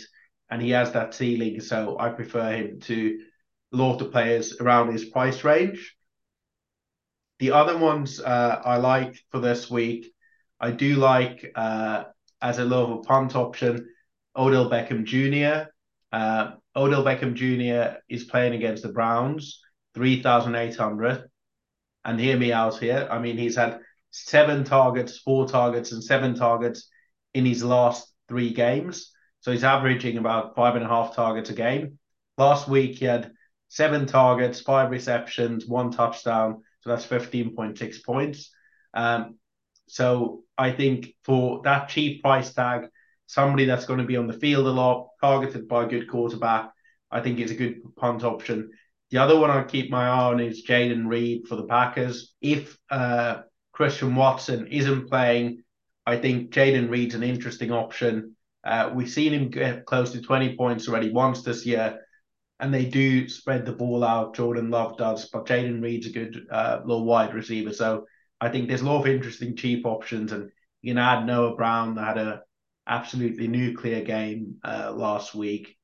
and 0.50 0.60
he 0.60 0.70
has 0.70 0.92
that 0.92 1.14
ceiling. 1.14 1.60
So 1.60 1.96
I 1.98 2.10
prefer 2.10 2.52
him 2.52 2.80
to 2.80 3.18
lot 3.72 4.00
of 4.00 4.12
players 4.12 4.60
around 4.60 4.92
his 4.92 5.04
price 5.04 5.44
range. 5.44 5.96
The 7.40 7.52
other 7.52 7.78
ones 7.78 8.20
uh, 8.20 8.60
I 8.62 8.76
like 8.76 9.18
for 9.30 9.40
this 9.40 9.70
week, 9.70 10.12
I 10.60 10.72
do 10.72 10.96
like 10.96 11.50
uh, 11.54 12.04
as 12.42 12.58
a 12.58 12.64
low 12.66 12.98
punt 12.98 13.34
option, 13.34 13.88
Odell 14.36 14.68
Beckham 14.68 15.04
Jr. 15.04 15.70
Uh, 16.12 16.52
Odell 16.76 17.02
Beckham 17.02 17.32
Jr. 17.34 17.98
is 18.10 18.24
playing 18.24 18.52
against 18.52 18.82
the 18.82 18.92
Browns, 18.92 19.62
3,800. 19.94 21.30
And 22.04 22.20
hear 22.20 22.36
me 22.36 22.52
out 22.52 22.78
here. 22.78 23.08
I 23.10 23.18
mean, 23.18 23.38
he's 23.38 23.56
had 23.56 23.80
seven 24.10 24.64
targets, 24.64 25.18
four 25.18 25.48
targets, 25.48 25.92
and 25.92 26.04
seven 26.04 26.34
targets 26.34 26.90
in 27.32 27.46
his 27.46 27.64
last 27.64 28.06
three 28.28 28.52
games. 28.52 29.12
So 29.40 29.50
he's 29.50 29.64
averaging 29.64 30.18
about 30.18 30.54
five 30.54 30.76
and 30.76 30.84
a 30.84 30.88
half 30.88 31.16
targets 31.16 31.48
a 31.48 31.54
game. 31.54 31.98
Last 32.36 32.68
week, 32.68 32.98
he 32.98 33.06
had 33.06 33.32
seven 33.68 34.04
targets, 34.04 34.60
five 34.60 34.90
receptions, 34.90 35.66
one 35.66 35.90
touchdown. 35.90 36.64
So 36.80 36.90
that's 36.90 37.06
15.6 37.06 38.04
points. 38.04 38.50
Um, 38.94 39.36
so 39.86 40.44
I 40.56 40.72
think 40.72 41.14
for 41.24 41.62
that 41.64 41.88
cheap 41.88 42.22
price 42.22 42.52
tag, 42.52 42.88
somebody 43.26 43.64
that's 43.64 43.86
going 43.86 44.00
to 44.00 44.06
be 44.06 44.16
on 44.16 44.26
the 44.26 44.32
field 44.38 44.66
a 44.66 44.70
lot, 44.70 45.08
targeted 45.20 45.68
by 45.68 45.84
a 45.84 45.88
good 45.88 46.08
quarterback. 46.08 46.70
I 47.10 47.20
think 47.20 47.40
is 47.40 47.50
a 47.50 47.56
good 47.56 47.96
punt 47.96 48.22
option. 48.22 48.70
The 49.10 49.18
other 49.18 49.38
one 49.38 49.50
I 49.50 49.64
keep 49.64 49.90
my 49.90 50.06
eye 50.06 50.32
on 50.32 50.40
is 50.40 50.64
Jayden 50.64 51.08
Reed 51.08 51.48
for 51.48 51.56
the 51.56 51.64
Packers. 51.64 52.34
If 52.40 52.78
uh, 52.90 53.42
Christian 53.72 54.14
Watson 54.14 54.68
isn't 54.68 55.08
playing, 55.08 55.62
I 56.06 56.16
think 56.16 56.52
Jayden 56.52 56.88
Reed's 56.88 57.16
an 57.16 57.24
interesting 57.24 57.72
option. 57.72 58.36
Uh, 58.62 58.90
we've 58.94 59.10
seen 59.10 59.32
him 59.32 59.50
get 59.50 59.86
close 59.86 60.12
to 60.12 60.20
20 60.20 60.56
points 60.56 60.88
already 60.88 61.10
once 61.10 61.42
this 61.42 61.66
year, 61.66 62.00
and 62.60 62.72
they 62.72 62.84
do 62.84 63.28
spread 63.28 63.64
the 63.64 63.72
ball 63.72 64.04
out. 64.04 64.34
Jordan 64.34 64.70
Love 64.70 64.96
does, 64.96 65.28
but 65.30 65.46
Jayden 65.46 65.82
Reed's 65.82 66.06
a 66.06 66.10
good 66.10 66.46
uh, 66.50 66.80
little 66.84 67.04
wide 67.04 67.34
receiver. 67.34 67.72
So 67.72 68.06
I 68.40 68.48
think 68.48 68.68
there's 68.68 68.82
a 68.82 68.86
lot 68.86 69.00
of 69.00 69.06
interesting 69.06 69.56
cheap 69.56 69.86
options, 69.86 70.32
and 70.32 70.50
You 70.82 70.92
can 70.92 70.98
add 70.98 71.26
Noah 71.26 71.56
Brown 71.56 71.94
that 71.94 72.16
had 72.16 72.18
a 72.18 72.42
absolutely 72.86 73.48
nuclear 73.48 74.02
game 74.02 74.56
uh, 74.64 74.92
last 74.94 75.34
week 75.34 75.76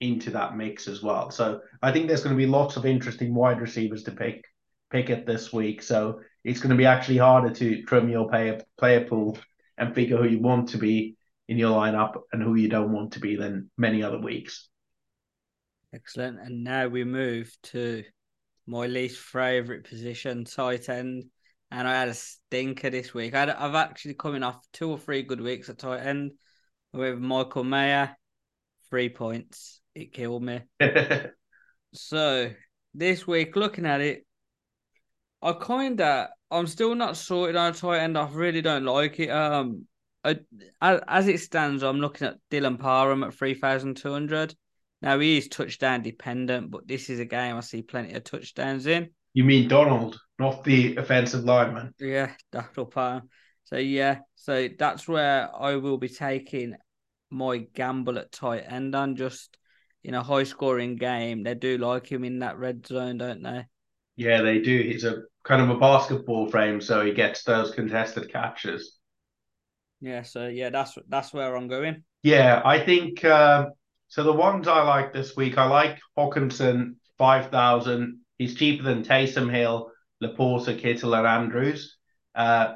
into 0.00 0.30
that 0.30 0.56
mix 0.56 0.88
as 0.88 1.02
well. 1.02 1.30
So 1.30 1.60
I 1.82 1.92
think 1.92 2.06
there's 2.06 2.22
going 2.22 2.36
to 2.36 2.44
be 2.44 2.46
lots 2.46 2.76
of 2.76 2.86
interesting 2.86 3.34
wide 3.34 3.60
receivers 3.60 4.02
to 4.04 4.12
pick 4.12 4.44
pick 4.90 5.10
it 5.10 5.26
this 5.26 5.52
week. 5.52 5.82
So 5.82 6.20
it's 6.44 6.60
going 6.60 6.70
to 6.70 6.76
be 6.76 6.86
actually 6.86 7.18
harder 7.18 7.52
to 7.54 7.82
trim 7.82 8.08
your 8.08 8.28
player 8.28 8.60
player 8.78 9.04
pool 9.04 9.38
and 9.78 9.94
figure 9.94 10.16
who 10.16 10.28
you 10.28 10.40
want 10.40 10.68
to 10.70 10.78
be 10.78 11.16
in 11.48 11.58
your 11.58 11.76
lineup 11.76 12.20
and 12.32 12.42
who 12.42 12.54
you 12.54 12.68
don't 12.68 12.92
want 12.92 13.12
to 13.12 13.20
be 13.20 13.36
than 13.36 13.70
many 13.76 14.02
other 14.02 14.18
weeks. 14.18 14.68
Excellent. 15.94 16.40
And 16.40 16.64
now 16.64 16.88
we 16.88 17.04
move 17.04 17.54
to 17.64 18.04
my 18.66 18.86
least 18.86 19.18
favorite 19.18 19.88
position, 19.88 20.44
tight 20.44 20.88
end. 20.88 21.24
And 21.70 21.88
I 21.88 21.94
had 21.94 22.08
a 22.08 22.14
stinker 22.14 22.90
this 22.90 23.12
week. 23.12 23.34
I 23.34 23.46
have 23.46 23.74
actually 23.74 24.14
coming 24.14 24.42
off 24.42 24.64
two 24.72 24.90
or 24.90 24.98
three 24.98 25.22
good 25.22 25.40
weeks 25.40 25.68
at 25.68 25.78
tight 25.78 26.00
end 26.00 26.32
with 26.92 27.18
Michael 27.18 27.64
Mayer, 27.64 28.16
three 28.88 29.08
points. 29.08 29.80
It 29.94 30.12
killed 30.12 30.42
me. 30.42 30.60
so 31.92 32.52
this 32.94 33.26
week, 33.26 33.56
looking 33.56 33.86
at 33.86 34.00
it, 34.00 34.26
I 35.42 35.52
kind 35.52 36.00
of, 36.00 36.28
I'm 36.50 36.66
still 36.66 36.94
not 36.94 37.16
sorted 37.16 37.56
on 37.56 37.72
a 37.72 37.74
tight 37.74 38.00
end. 38.00 38.16
I 38.16 38.28
really 38.28 38.62
don't 38.62 38.84
like 38.84 39.18
it. 39.18 39.28
Um, 39.28 39.86
I, 40.24 40.38
as 40.80 41.28
it 41.28 41.40
stands, 41.40 41.82
I'm 41.82 42.00
looking 42.00 42.26
at 42.26 42.38
Dylan 42.50 42.78
Parham 42.78 43.22
at 43.22 43.34
3,200. 43.34 44.54
Now 45.02 45.18
he 45.18 45.38
is 45.38 45.48
touchdown 45.48 46.02
dependent, 46.02 46.70
but 46.70 46.88
this 46.88 47.10
is 47.10 47.20
a 47.20 47.24
game 47.24 47.56
I 47.56 47.60
see 47.60 47.82
plenty 47.82 48.14
of 48.14 48.24
touchdowns 48.24 48.86
in. 48.86 49.10
You 49.34 49.44
mean 49.44 49.68
Donald, 49.68 50.18
not 50.38 50.64
the 50.64 50.96
offensive 50.96 51.44
lineman? 51.44 51.94
Yeah, 51.98 52.32
Donald 52.50 52.90
Parham. 52.90 53.28
So 53.64 53.76
yeah, 53.76 54.20
so 54.36 54.68
that's 54.78 55.06
where 55.06 55.50
I 55.54 55.76
will 55.76 55.98
be 55.98 56.08
taking 56.08 56.76
my 57.30 57.58
gamble 57.74 58.18
at 58.18 58.32
tight 58.32 58.64
end 58.66 58.94
on 58.94 59.16
just 59.16 59.56
in 60.04 60.14
a 60.14 60.22
high 60.22 60.44
scoring 60.44 60.96
game. 60.96 61.42
They 61.42 61.54
do 61.54 61.76
like 61.76 62.10
him 62.10 62.24
in 62.24 62.38
that 62.38 62.58
red 62.58 62.86
zone, 62.86 63.18
don't 63.18 63.42
they? 63.42 63.66
Yeah, 64.14 64.40
they 64.40 64.60
do. 64.60 64.82
He's 64.82 65.04
a 65.04 65.22
kind 65.42 65.60
of 65.60 65.68
a 65.68 65.78
basketball 65.78 66.48
frame, 66.48 66.80
so 66.80 67.04
he 67.04 67.12
gets 67.12 67.42
those 67.42 67.72
contested 67.72 68.32
catches. 68.32 68.98
Yeah, 70.00 70.22
so 70.22 70.46
yeah, 70.46 70.70
that's 70.70 70.96
that's 71.08 71.32
where 71.34 71.56
I'm 71.56 71.68
going. 71.68 72.04
Yeah, 72.22 72.62
I 72.64 72.78
think 72.78 73.24
uh, 73.24 73.66
so. 74.08 74.22
The 74.22 74.32
ones 74.32 74.68
I 74.68 74.82
like 74.82 75.12
this 75.12 75.36
week, 75.36 75.58
I 75.58 75.66
like 75.66 75.98
Hockenson 76.16 76.96
five 77.18 77.50
thousand. 77.50 78.20
He's 78.38 78.54
cheaper 78.54 78.82
than 78.82 79.02
Taysom 79.02 79.50
Hill, 79.50 79.90
LaPorta, 80.22 80.78
Kittle, 80.78 81.14
and 81.14 81.26
Andrews. 81.26 81.96
Uh, 82.34 82.74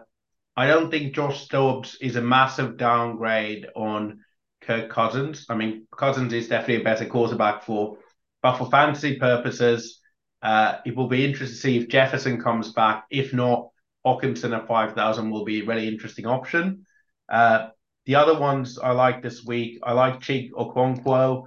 I 0.56 0.66
don't 0.66 0.90
think 0.90 1.14
Josh 1.14 1.48
Dobbs 1.48 1.96
is 2.00 2.16
a 2.16 2.22
massive 2.22 2.76
downgrade 2.76 3.66
on 3.74 4.20
Kirk 4.62 4.90
Cousins. 4.90 5.46
I 5.48 5.54
mean, 5.54 5.86
Cousins 5.96 6.32
is 6.32 6.48
definitely 6.48 6.82
a 6.82 6.84
better 6.84 7.06
quarterback 7.06 7.62
for, 7.62 7.98
but 8.42 8.56
for 8.56 8.70
fantasy 8.70 9.18
purposes, 9.18 10.00
uh, 10.42 10.78
it 10.84 10.96
will 10.96 11.08
be 11.08 11.24
interesting 11.24 11.56
to 11.56 11.60
see 11.60 11.78
if 11.78 11.88
Jefferson 11.88 12.40
comes 12.40 12.72
back. 12.72 13.04
If 13.10 13.32
not, 13.32 13.68
Hockenson 14.06 14.56
at 14.56 14.66
5,000 14.66 15.30
will 15.30 15.44
be 15.44 15.60
a 15.60 15.64
really 15.66 15.88
interesting 15.88 16.26
option. 16.26 16.86
Uh, 17.28 17.68
the 18.06 18.14
other 18.16 18.38
ones 18.38 18.78
I 18.78 18.92
like 18.92 19.22
this 19.22 19.44
week, 19.44 19.78
I 19.82 19.92
like 19.92 20.20
Chig 20.20 20.50
Okonkwo, 20.52 21.46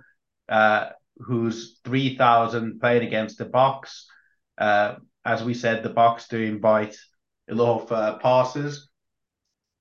uh, 0.50 0.89
who's 1.18 1.80
3,000 1.84 2.80
playing 2.80 3.06
against 3.08 3.38
the 3.38 3.46
Bucs. 3.46 4.04
Uh, 4.58 4.96
as 5.26 5.44
we 5.44 5.54
said, 5.54 5.84
the 5.84 5.89
Bucs 5.89 6.28
do 6.28 6.38
invite 6.39 6.98
a 7.50 7.56
lot 7.56 7.82
of 7.82 7.92
uh, 7.92 8.18
passes 8.20 8.89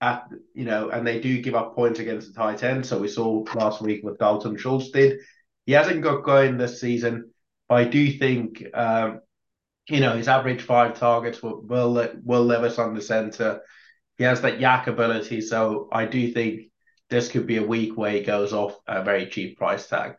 at 0.03 0.29
you 0.53 0.65
know, 0.65 0.91
and 0.91 1.07
they 1.07 1.21
do 1.21 1.41
give 1.41 1.55
up 1.55 1.75
points 1.75 2.01
against 2.01 2.27
the 2.27 2.35
tight 2.35 2.63
end. 2.65 2.85
So 2.85 2.99
we 2.99 3.09
saw 3.09 3.45
last 3.55 3.81
week 3.81 4.03
what 4.03 4.19
Dalton 4.19 4.59
Schultz 4.59 4.91
did. 4.91 5.21
He 5.65 5.73
hasn't 5.73 6.03
got 6.03 6.25
going 6.25 6.59
this 6.59 6.81
season, 6.81 7.31
but 7.69 7.77
I 7.77 7.85
do 7.85 8.11
think 8.11 8.65
um, 8.75 9.21
you 9.89 10.01
know 10.01 10.17
his 10.17 10.29
average 10.29 10.63
five 10.63 10.99
targets 10.99 11.41
will 11.43 11.63
will 11.63 12.09
will 12.25 12.45
Levis 12.45 12.79
on 12.79 12.95
the 12.95 13.01
center. 13.01 13.63
He 14.19 14.25
has 14.25 14.41
that 14.43 14.59
YAC 14.59 14.87
ability, 14.87 15.41
so 15.41 15.89
I 15.91 16.07
do 16.07 16.31
think 16.33 16.71
this 17.11 17.29
could 17.29 17.47
be 17.47 17.57
a 17.57 17.63
week 17.63 17.97
where 17.97 18.13
he 18.13 18.23
goes 18.23 18.53
off 18.53 18.77
a 18.87 19.03
very 19.03 19.27
cheap 19.27 19.59
price 19.59 19.87
tag. 19.87 20.15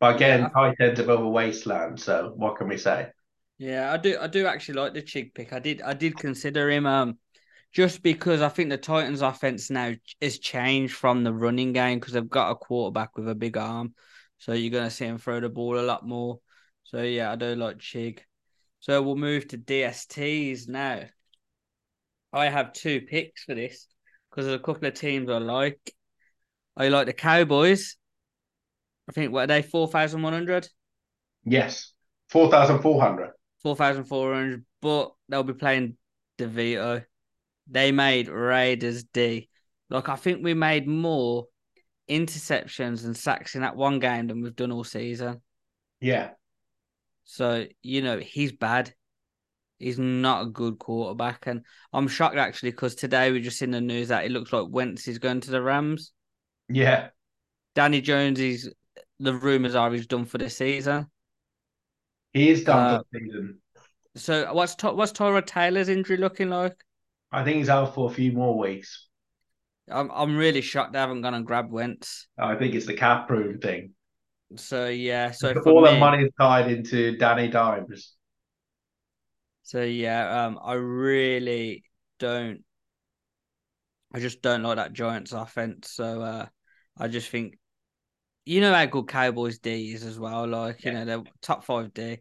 But 0.00 0.16
again, 0.16 0.40
yeah. 0.40 0.48
tight 0.48 0.76
ends 0.80 1.00
above 1.00 1.20
a 1.20 1.28
wasteland. 1.28 2.00
So 2.00 2.32
what 2.36 2.56
can 2.56 2.68
we 2.68 2.76
say? 2.76 3.08
Yeah, 3.58 3.92
I 3.92 3.96
do. 3.96 4.18
I 4.20 4.26
do 4.26 4.46
actually 4.46 4.74
like 4.74 4.94
the 4.94 5.02
Chig 5.02 5.34
pick. 5.34 5.52
I 5.52 5.58
did. 5.58 5.80
I 5.82 5.94
did 5.94 6.16
consider 6.16 6.70
him. 6.70 6.86
Um, 6.86 7.18
just 7.72 8.02
because 8.02 8.40
I 8.40 8.48
think 8.48 8.70
the 8.70 8.78
Titans' 8.78 9.22
offense 9.22 9.70
now 9.70 9.94
has 10.22 10.38
changed 10.38 10.94
from 10.94 11.24
the 11.24 11.32
running 11.32 11.72
game 11.72 11.98
because 11.98 12.12
they've 12.12 12.28
got 12.28 12.52
a 12.52 12.54
quarterback 12.54 13.16
with 13.16 13.28
a 13.28 13.34
big 13.34 13.56
arm, 13.56 13.94
so 14.38 14.52
you're 14.52 14.70
gonna 14.70 14.90
see 14.90 15.06
him 15.06 15.18
throw 15.18 15.40
the 15.40 15.48
ball 15.48 15.78
a 15.78 15.82
lot 15.82 16.06
more. 16.06 16.40
So 16.84 17.02
yeah, 17.02 17.32
I 17.32 17.36
do 17.36 17.54
like 17.56 17.78
Chig. 17.78 18.20
So 18.80 19.02
we'll 19.02 19.16
move 19.16 19.48
to 19.48 19.58
DSTs 19.58 20.68
now. 20.68 21.04
I 22.34 22.48
have 22.48 22.72
two 22.72 23.00
picks 23.02 23.44
for 23.44 23.54
this 23.54 23.86
because 24.30 24.46
there's 24.46 24.60
a 24.60 24.62
couple 24.62 24.88
of 24.88 24.94
teams 24.94 25.30
I 25.30 25.38
like. 25.38 25.94
I 26.76 26.88
like 26.88 27.06
the 27.06 27.12
Cowboys. 27.12 27.96
I 29.08 29.12
think 29.12 29.32
what 29.32 29.44
are 29.44 29.46
they 29.46 29.62
four 29.62 29.88
thousand 29.88 30.22
one 30.22 30.32
hundred? 30.32 30.68
Yes, 31.44 31.92
four 32.28 32.50
thousand 32.50 32.80
four 32.80 33.00
hundred. 33.00 33.30
Four 33.62 33.76
thousand 33.76 34.04
four 34.04 34.34
hundred, 34.34 34.64
but 34.82 35.12
they'll 35.28 35.42
be 35.42 35.54
playing 35.54 35.96
DeVito 36.38 37.04
they 37.66 37.92
made 37.92 38.28
Raiders 38.28 39.04
D. 39.04 39.48
Like 39.90 40.08
I 40.08 40.16
think 40.16 40.42
we 40.42 40.54
made 40.54 40.86
more 40.86 41.46
interceptions 42.08 43.04
and 43.04 43.16
sacks 43.16 43.54
in 43.54 43.62
that 43.62 43.76
one 43.76 43.98
game 43.98 44.26
than 44.26 44.42
we've 44.42 44.56
done 44.56 44.72
all 44.72 44.84
season. 44.84 45.40
Yeah. 46.00 46.30
So, 47.24 47.66
you 47.82 48.02
know, 48.02 48.18
he's 48.18 48.52
bad. 48.52 48.92
He's 49.78 49.98
not 49.98 50.42
a 50.42 50.50
good 50.50 50.78
quarterback. 50.78 51.46
And 51.46 51.64
I'm 51.92 52.08
shocked 52.08 52.36
actually 52.36 52.70
because 52.70 52.94
today 52.94 53.30
we 53.32 53.40
just 53.40 53.58
seen 53.58 53.70
the 53.70 53.80
news 53.80 54.08
that 54.08 54.24
it 54.24 54.30
looks 54.30 54.52
like 54.52 54.66
Wentz 54.68 55.08
is 55.08 55.18
going 55.18 55.40
to 55.42 55.50
the 55.50 55.62
Rams. 55.62 56.12
Yeah. 56.68 57.08
Danny 57.74 58.00
Jones 58.00 58.40
is 58.40 58.72
the 59.18 59.34
rumours 59.34 59.74
are 59.74 59.90
he's 59.92 60.06
done 60.06 60.24
for 60.24 60.38
the 60.38 60.50
season. 60.50 61.06
He 62.32 62.50
is 62.50 62.64
done 62.64 62.78
uh, 62.78 62.98
for 62.98 63.04
the 63.12 63.18
season. 63.20 63.58
So 64.16 64.52
what's 64.54 64.80
what's 64.82 65.12
Tyrod 65.12 65.46
Taylor's 65.46 65.88
injury 65.88 66.16
looking 66.16 66.50
like? 66.50 66.76
I 67.32 67.42
think 67.42 67.58
he's 67.58 67.68
out 67.68 67.94
for 67.94 68.10
a 68.10 68.14
few 68.14 68.32
more 68.32 68.56
weeks. 68.56 69.08
I'm 69.90 70.10
I'm 70.12 70.36
really 70.36 70.60
shocked 70.60 70.92
they 70.92 70.98
haven't 70.98 71.22
gone 71.22 71.34
and 71.34 71.44
grabbed 71.44 71.72
Wentz. 71.72 72.28
I 72.38 72.54
think 72.54 72.74
it's 72.74 72.86
the 72.86 72.94
cap 72.94 73.28
room 73.28 73.58
thing. 73.58 73.90
So 74.56 74.88
yeah, 74.88 75.32
so 75.32 75.52
all 75.66 75.82
me, 75.82 75.90
the 75.90 75.98
money 75.98 76.24
is 76.24 76.30
tied 76.38 76.70
into 76.70 77.16
Danny 77.16 77.48
Dimes. 77.48 78.14
So 79.64 79.82
yeah, 79.82 80.44
um, 80.44 80.58
I 80.62 80.74
really 80.74 81.84
don't. 82.18 82.62
I 84.12 84.20
just 84.20 84.42
don't 84.42 84.62
like 84.62 84.76
that 84.76 84.92
Giants 84.92 85.32
offense. 85.32 85.90
So 85.90 86.22
uh, 86.22 86.46
I 86.96 87.08
just 87.08 87.30
think, 87.30 87.58
you 88.44 88.60
know 88.60 88.72
how 88.72 88.86
good 88.86 89.08
Cowboys 89.08 89.58
D 89.58 89.92
is 89.92 90.04
as 90.04 90.18
well. 90.18 90.46
Like 90.46 90.84
yeah. 90.84 90.90
you 90.90 90.98
know 90.98 91.04
they're 91.04 91.32
top 91.42 91.64
five 91.64 91.92
D. 91.92 92.18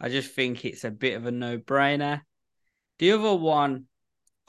I 0.00 0.08
just 0.08 0.34
think 0.34 0.64
it's 0.64 0.84
a 0.84 0.90
bit 0.90 1.16
of 1.16 1.26
a 1.26 1.30
no 1.30 1.58
brainer. 1.58 2.22
The 2.98 3.12
other 3.12 3.34
one 3.34 3.84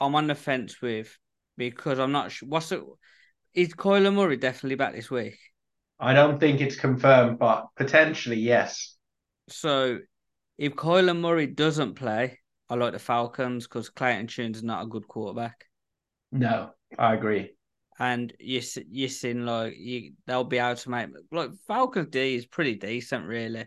I'm 0.00 0.14
on 0.14 0.26
the 0.26 0.34
fence 0.34 0.80
with 0.80 1.16
because 1.56 1.98
I'm 1.98 2.12
not 2.12 2.32
sure. 2.32 2.48
What's 2.48 2.72
it? 2.72 2.80
Is 3.54 3.74
Kyler 3.74 4.14
Murray 4.14 4.36
definitely 4.36 4.76
back 4.76 4.94
this 4.94 5.10
week? 5.10 5.38
I 6.00 6.14
don't 6.14 6.38
think 6.38 6.60
it's 6.60 6.76
confirmed, 6.76 7.38
but 7.38 7.66
potentially 7.76 8.38
yes. 8.38 8.96
So, 9.48 9.98
if 10.58 10.74
Kyler 10.74 11.18
Murray 11.18 11.46
doesn't 11.46 11.94
play, 11.94 12.40
I 12.68 12.74
like 12.74 12.92
the 12.92 12.98
Falcons 12.98 13.66
because 13.66 13.88
Clayton 13.88 14.26
Tune's 14.26 14.58
is 14.58 14.62
not 14.62 14.82
a 14.82 14.88
good 14.88 15.08
quarterback. 15.08 15.64
No, 16.32 16.70
I 16.98 17.14
agree. 17.14 17.52
And 17.98 18.32
you 18.38 18.60
you 18.90 19.08
seen 19.08 19.46
like 19.46 19.74
you 19.76 20.12
they'll 20.26 20.44
be 20.44 20.58
able 20.58 20.76
to 20.76 20.90
make 20.90 21.08
like 21.32 21.50
Falcons 21.66 22.08
D 22.10 22.36
is 22.36 22.46
pretty 22.46 22.74
decent 22.74 23.24
really. 23.24 23.66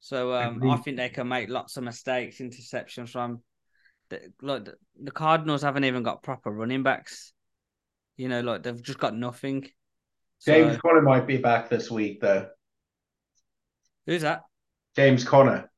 So 0.00 0.34
um, 0.34 0.62
I 0.70 0.76
think 0.76 0.98
they 0.98 1.08
can 1.08 1.26
make 1.26 1.48
lots 1.48 1.76
of 1.76 1.82
mistakes, 1.82 2.38
interceptions 2.38 3.08
from 3.08 3.42
the, 4.08 4.32
like 4.40 4.68
the 5.02 5.10
Cardinals 5.10 5.62
haven't 5.62 5.84
even 5.84 6.02
got 6.02 6.22
proper 6.22 6.50
running 6.50 6.82
backs. 6.82 7.32
You 8.16 8.28
know, 8.28 8.40
like 8.40 8.62
they've 8.62 8.82
just 8.82 8.98
got 8.98 9.16
nothing. 9.16 9.68
James 10.44 10.74
so... 10.74 10.80
Conner 10.80 11.02
might 11.02 11.26
be 11.26 11.38
back 11.38 11.68
this 11.68 11.90
week, 11.90 12.20
though. 12.20 12.48
Who's 14.06 14.22
that? 14.22 14.42
James 14.94 15.24
Conner. 15.24 15.70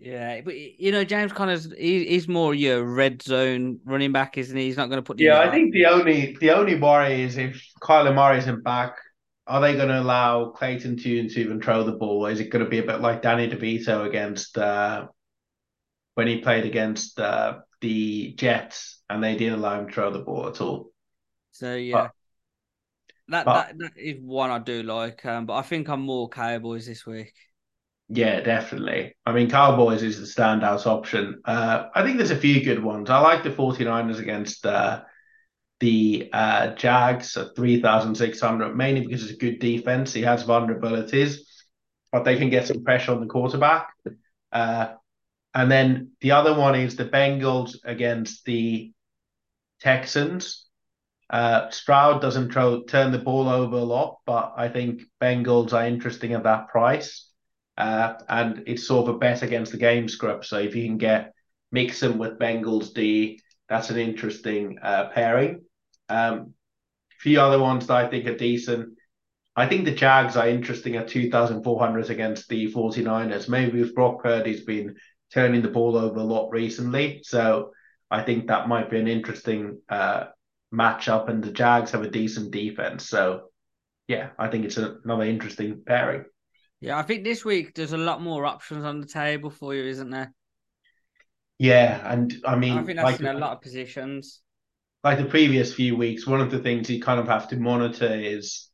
Yeah, 0.00 0.40
but 0.42 0.56
you 0.56 0.92
know, 0.92 1.04
James 1.04 1.32
Conner's 1.32 1.72
he, 1.76 2.04
he's 2.06 2.28
more 2.28 2.54
your 2.54 2.84
red 2.84 3.20
zone 3.20 3.80
running 3.84 4.12
back, 4.12 4.38
isn't 4.38 4.56
he? 4.56 4.64
He's 4.64 4.76
not 4.76 4.88
going 4.88 4.98
to 4.98 5.02
put. 5.02 5.18
Yeah, 5.18 5.40
I 5.40 5.50
think 5.50 5.72
the 5.72 5.86
only 5.86 6.36
the 6.40 6.50
only 6.50 6.76
worry 6.76 7.22
is 7.22 7.36
if 7.36 7.60
Kyler 7.82 8.14
Murray 8.14 8.38
isn't 8.38 8.62
back, 8.62 8.96
are 9.46 9.60
they 9.60 9.74
going 9.74 9.88
to 9.88 10.00
allow 10.00 10.50
Clayton 10.50 10.98
Tune 10.98 11.28
to 11.28 11.40
even 11.40 11.60
throw 11.60 11.82
the 11.82 11.92
ball? 11.92 12.26
Is 12.26 12.38
it 12.38 12.50
going 12.50 12.64
to 12.64 12.70
be 12.70 12.78
a 12.78 12.84
bit 12.84 13.00
like 13.00 13.22
Danny 13.22 13.48
DeVito 13.48 14.06
against 14.06 14.56
uh, 14.56 15.08
when 16.14 16.26
he 16.26 16.40
played 16.40 16.64
against 16.64 17.18
uh, 17.18 17.58
the 17.80 18.34
Jets 18.34 19.00
and 19.08 19.22
they 19.22 19.36
didn't 19.36 19.60
allow 19.60 19.80
him 19.80 19.88
to 19.88 19.92
throw 19.92 20.10
the 20.10 20.18
ball 20.18 20.48
at 20.48 20.60
all. 20.60 20.92
So 21.52 21.74
yeah, 21.74 21.92
but, 21.92 22.10
that 23.28 23.44
but, 23.44 23.54
that 23.54 23.78
that 23.78 23.92
is 23.96 24.16
one 24.20 24.50
I 24.50 24.58
do 24.58 24.82
like. 24.82 25.24
Um, 25.24 25.46
but 25.46 25.54
I 25.54 25.62
think 25.62 25.88
I'm 25.88 26.00
more 26.00 26.28
Cowboys 26.28 26.86
this 26.86 27.06
week. 27.06 27.32
Yeah, 28.10 28.40
definitely. 28.40 29.14
I 29.26 29.32
mean, 29.32 29.50
Cowboys 29.50 30.02
is 30.02 30.18
the 30.18 30.24
standout 30.42 30.86
option. 30.86 31.40
Uh, 31.44 31.88
I 31.94 32.02
think 32.02 32.16
there's 32.16 32.30
a 32.30 32.36
few 32.36 32.64
good 32.64 32.82
ones. 32.82 33.10
I 33.10 33.18
like 33.20 33.42
the 33.42 33.50
49ers 33.50 34.18
against 34.18 34.64
uh, 34.64 35.02
the 35.80 36.30
uh, 36.32 36.68
Jags 36.74 37.36
at 37.36 37.56
3,600, 37.56 38.76
mainly 38.76 39.02
because 39.02 39.24
it's 39.24 39.32
a 39.34 39.36
good 39.38 39.60
defense. 39.60 40.12
He 40.12 40.22
has 40.22 40.44
vulnerabilities, 40.44 41.38
but 42.12 42.24
they 42.24 42.38
can 42.38 42.50
get 42.50 42.66
some 42.68 42.84
pressure 42.84 43.12
on 43.12 43.20
the 43.20 43.26
quarterback. 43.26 43.88
Uh, 44.52 44.94
and 45.54 45.70
then 45.70 46.12
the 46.20 46.32
other 46.32 46.54
one 46.54 46.74
is 46.76 46.96
the 46.96 47.06
Bengals 47.06 47.76
against 47.84 48.44
the 48.46 48.92
Texans. 49.80 50.66
Uh, 51.30 51.70
Stroud 51.70 52.22
doesn't 52.22 52.50
turn 52.52 53.12
the 53.12 53.18
ball 53.18 53.48
over 53.48 53.76
a 53.76 53.84
lot, 53.84 54.18
but 54.26 54.54
I 54.56 54.68
think 54.68 55.02
Bengals 55.22 55.72
are 55.74 55.86
interesting 55.86 56.34
at 56.34 56.44
that 56.44 56.68
price. 56.68 57.27
Uh, 57.78 58.14
and 58.28 58.64
it's 58.66 58.88
sort 58.88 59.08
of 59.08 59.14
a 59.14 59.18
bet 59.18 59.42
against 59.42 59.70
the 59.70 59.78
game 59.78 60.08
script. 60.08 60.44
So 60.44 60.58
if 60.58 60.74
you 60.74 60.84
can 60.84 60.98
get 60.98 61.32
Mixon 61.70 62.18
with 62.18 62.38
Bengals 62.38 62.92
D, 62.92 63.40
that's 63.68 63.90
an 63.90 63.98
interesting 63.98 64.78
uh, 64.82 65.10
pairing. 65.10 65.62
Um, 66.08 66.54
a 67.12 67.20
few 67.20 67.40
other 67.40 67.60
ones 67.60 67.86
that 67.86 67.96
I 67.96 68.08
think 68.08 68.26
are 68.26 68.36
decent. 68.36 68.98
I 69.54 69.68
think 69.68 69.84
the 69.84 69.94
Jags 69.94 70.36
are 70.36 70.48
interesting 70.48 70.96
at 70.96 71.06
2,400 71.06 72.10
against 72.10 72.48
the 72.48 72.72
49ers. 72.72 73.48
Maybe 73.48 73.80
with 73.80 73.94
Brock 73.94 74.24
Purdy's 74.24 74.64
been 74.64 74.96
turning 75.32 75.62
the 75.62 75.68
ball 75.68 75.96
over 75.96 76.18
a 76.18 76.24
lot 76.24 76.50
recently. 76.50 77.20
So 77.22 77.70
I 78.10 78.22
think 78.22 78.48
that 78.48 78.68
might 78.68 78.90
be 78.90 78.98
an 78.98 79.08
interesting 79.08 79.80
uh, 79.88 80.24
matchup. 80.74 81.28
And 81.28 81.44
the 81.44 81.52
Jags 81.52 81.92
have 81.92 82.02
a 82.02 82.10
decent 82.10 82.50
defense. 82.50 83.08
So 83.08 83.50
yeah, 84.08 84.30
I 84.36 84.48
think 84.48 84.64
it's 84.64 84.78
another 84.78 85.24
interesting 85.24 85.82
pairing. 85.86 86.24
Yeah, 86.80 86.98
I 86.98 87.02
think 87.02 87.24
this 87.24 87.44
week 87.44 87.74
there's 87.74 87.92
a 87.92 87.98
lot 87.98 88.22
more 88.22 88.46
options 88.46 88.84
on 88.84 89.00
the 89.00 89.06
table 89.06 89.50
for 89.50 89.74
you, 89.74 89.84
isn't 89.84 90.10
there? 90.10 90.32
Yeah, 91.58 92.00
and 92.04 92.32
I 92.46 92.54
mean, 92.54 92.78
I 92.78 92.82
think 92.84 92.96
that's 92.96 93.12
like, 93.12 93.20
in 93.20 93.26
a 93.26 93.32
lot 93.34 93.52
of 93.52 93.60
positions. 93.60 94.40
Like 95.02 95.18
the 95.18 95.24
previous 95.24 95.74
few 95.74 95.96
weeks, 95.96 96.26
one 96.26 96.40
of 96.40 96.50
the 96.50 96.60
things 96.60 96.88
you 96.88 97.02
kind 97.02 97.18
of 97.18 97.26
have 97.26 97.48
to 97.48 97.56
monitor 97.56 98.12
is 98.14 98.68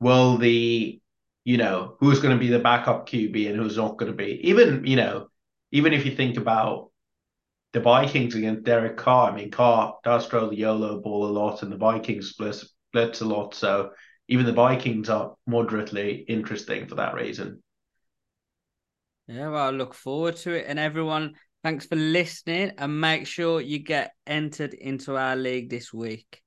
will 0.00 0.38
the, 0.38 1.00
you 1.44 1.56
know, 1.58 1.96
who's 2.00 2.20
going 2.20 2.34
to 2.34 2.40
be 2.40 2.48
the 2.48 2.58
backup 2.58 3.06
QB 3.08 3.50
and 3.50 3.56
who's 3.56 3.76
not 3.76 3.98
going 3.98 4.10
to 4.10 4.16
be. 4.16 4.40
Even, 4.48 4.86
you 4.86 4.96
know, 4.96 5.28
even 5.70 5.92
if 5.92 6.06
you 6.06 6.16
think 6.16 6.38
about 6.38 6.90
the 7.74 7.80
Vikings 7.80 8.34
against 8.34 8.64
Derek 8.64 8.96
Carr, 8.96 9.30
I 9.30 9.36
mean, 9.36 9.50
Carr 9.50 9.96
does 10.02 10.26
throw 10.26 10.48
the 10.48 10.56
YOLO 10.56 11.00
ball 11.02 11.26
a 11.26 11.32
lot 11.32 11.62
and 11.62 11.70
the 11.70 11.76
Vikings 11.76 12.34
blitz, 12.34 12.72
blitz 12.92 13.20
a 13.20 13.26
lot. 13.26 13.54
So 13.54 13.90
even 14.28 14.46
the 14.46 14.52
Vikings 14.52 15.08
are 15.08 15.34
moderately 15.46 16.24
interesting 16.28 16.86
for 16.86 16.94
that 16.96 17.14
reason. 17.14 17.62
Yeah, 19.26 19.48
well, 19.48 19.68
I 19.68 19.70
look 19.70 19.94
forward 19.94 20.36
to 20.36 20.52
it. 20.52 20.66
And 20.68 20.78
everyone, 20.78 21.34
thanks 21.62 21.86
for 21.86 21.96
listening 21.96 22.72
and 22.78 23.00
make 23.00 23.26
sure 23.26 23.60
you 23.60 23.78
get 23.78 24.12
entered 24.26 24.74
into 24.74 25.16
our 25.16 25.36
league 25.36 25.70
this 25.70 25.92
week. 25.92 26.42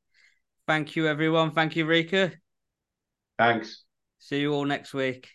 Thank 0.67 0.95
you, 0.95 1.07
everyone. 1.07 1.51
Thank 1.51 1.75
you, 1.75 1.85
Riku. 1.85 2.33
Thanks. 3.37 3.83
See 4.19 4.41
you 4.41 4.53
all 4.53 4.65
next 4.65 4.93
week. 4.93 5.29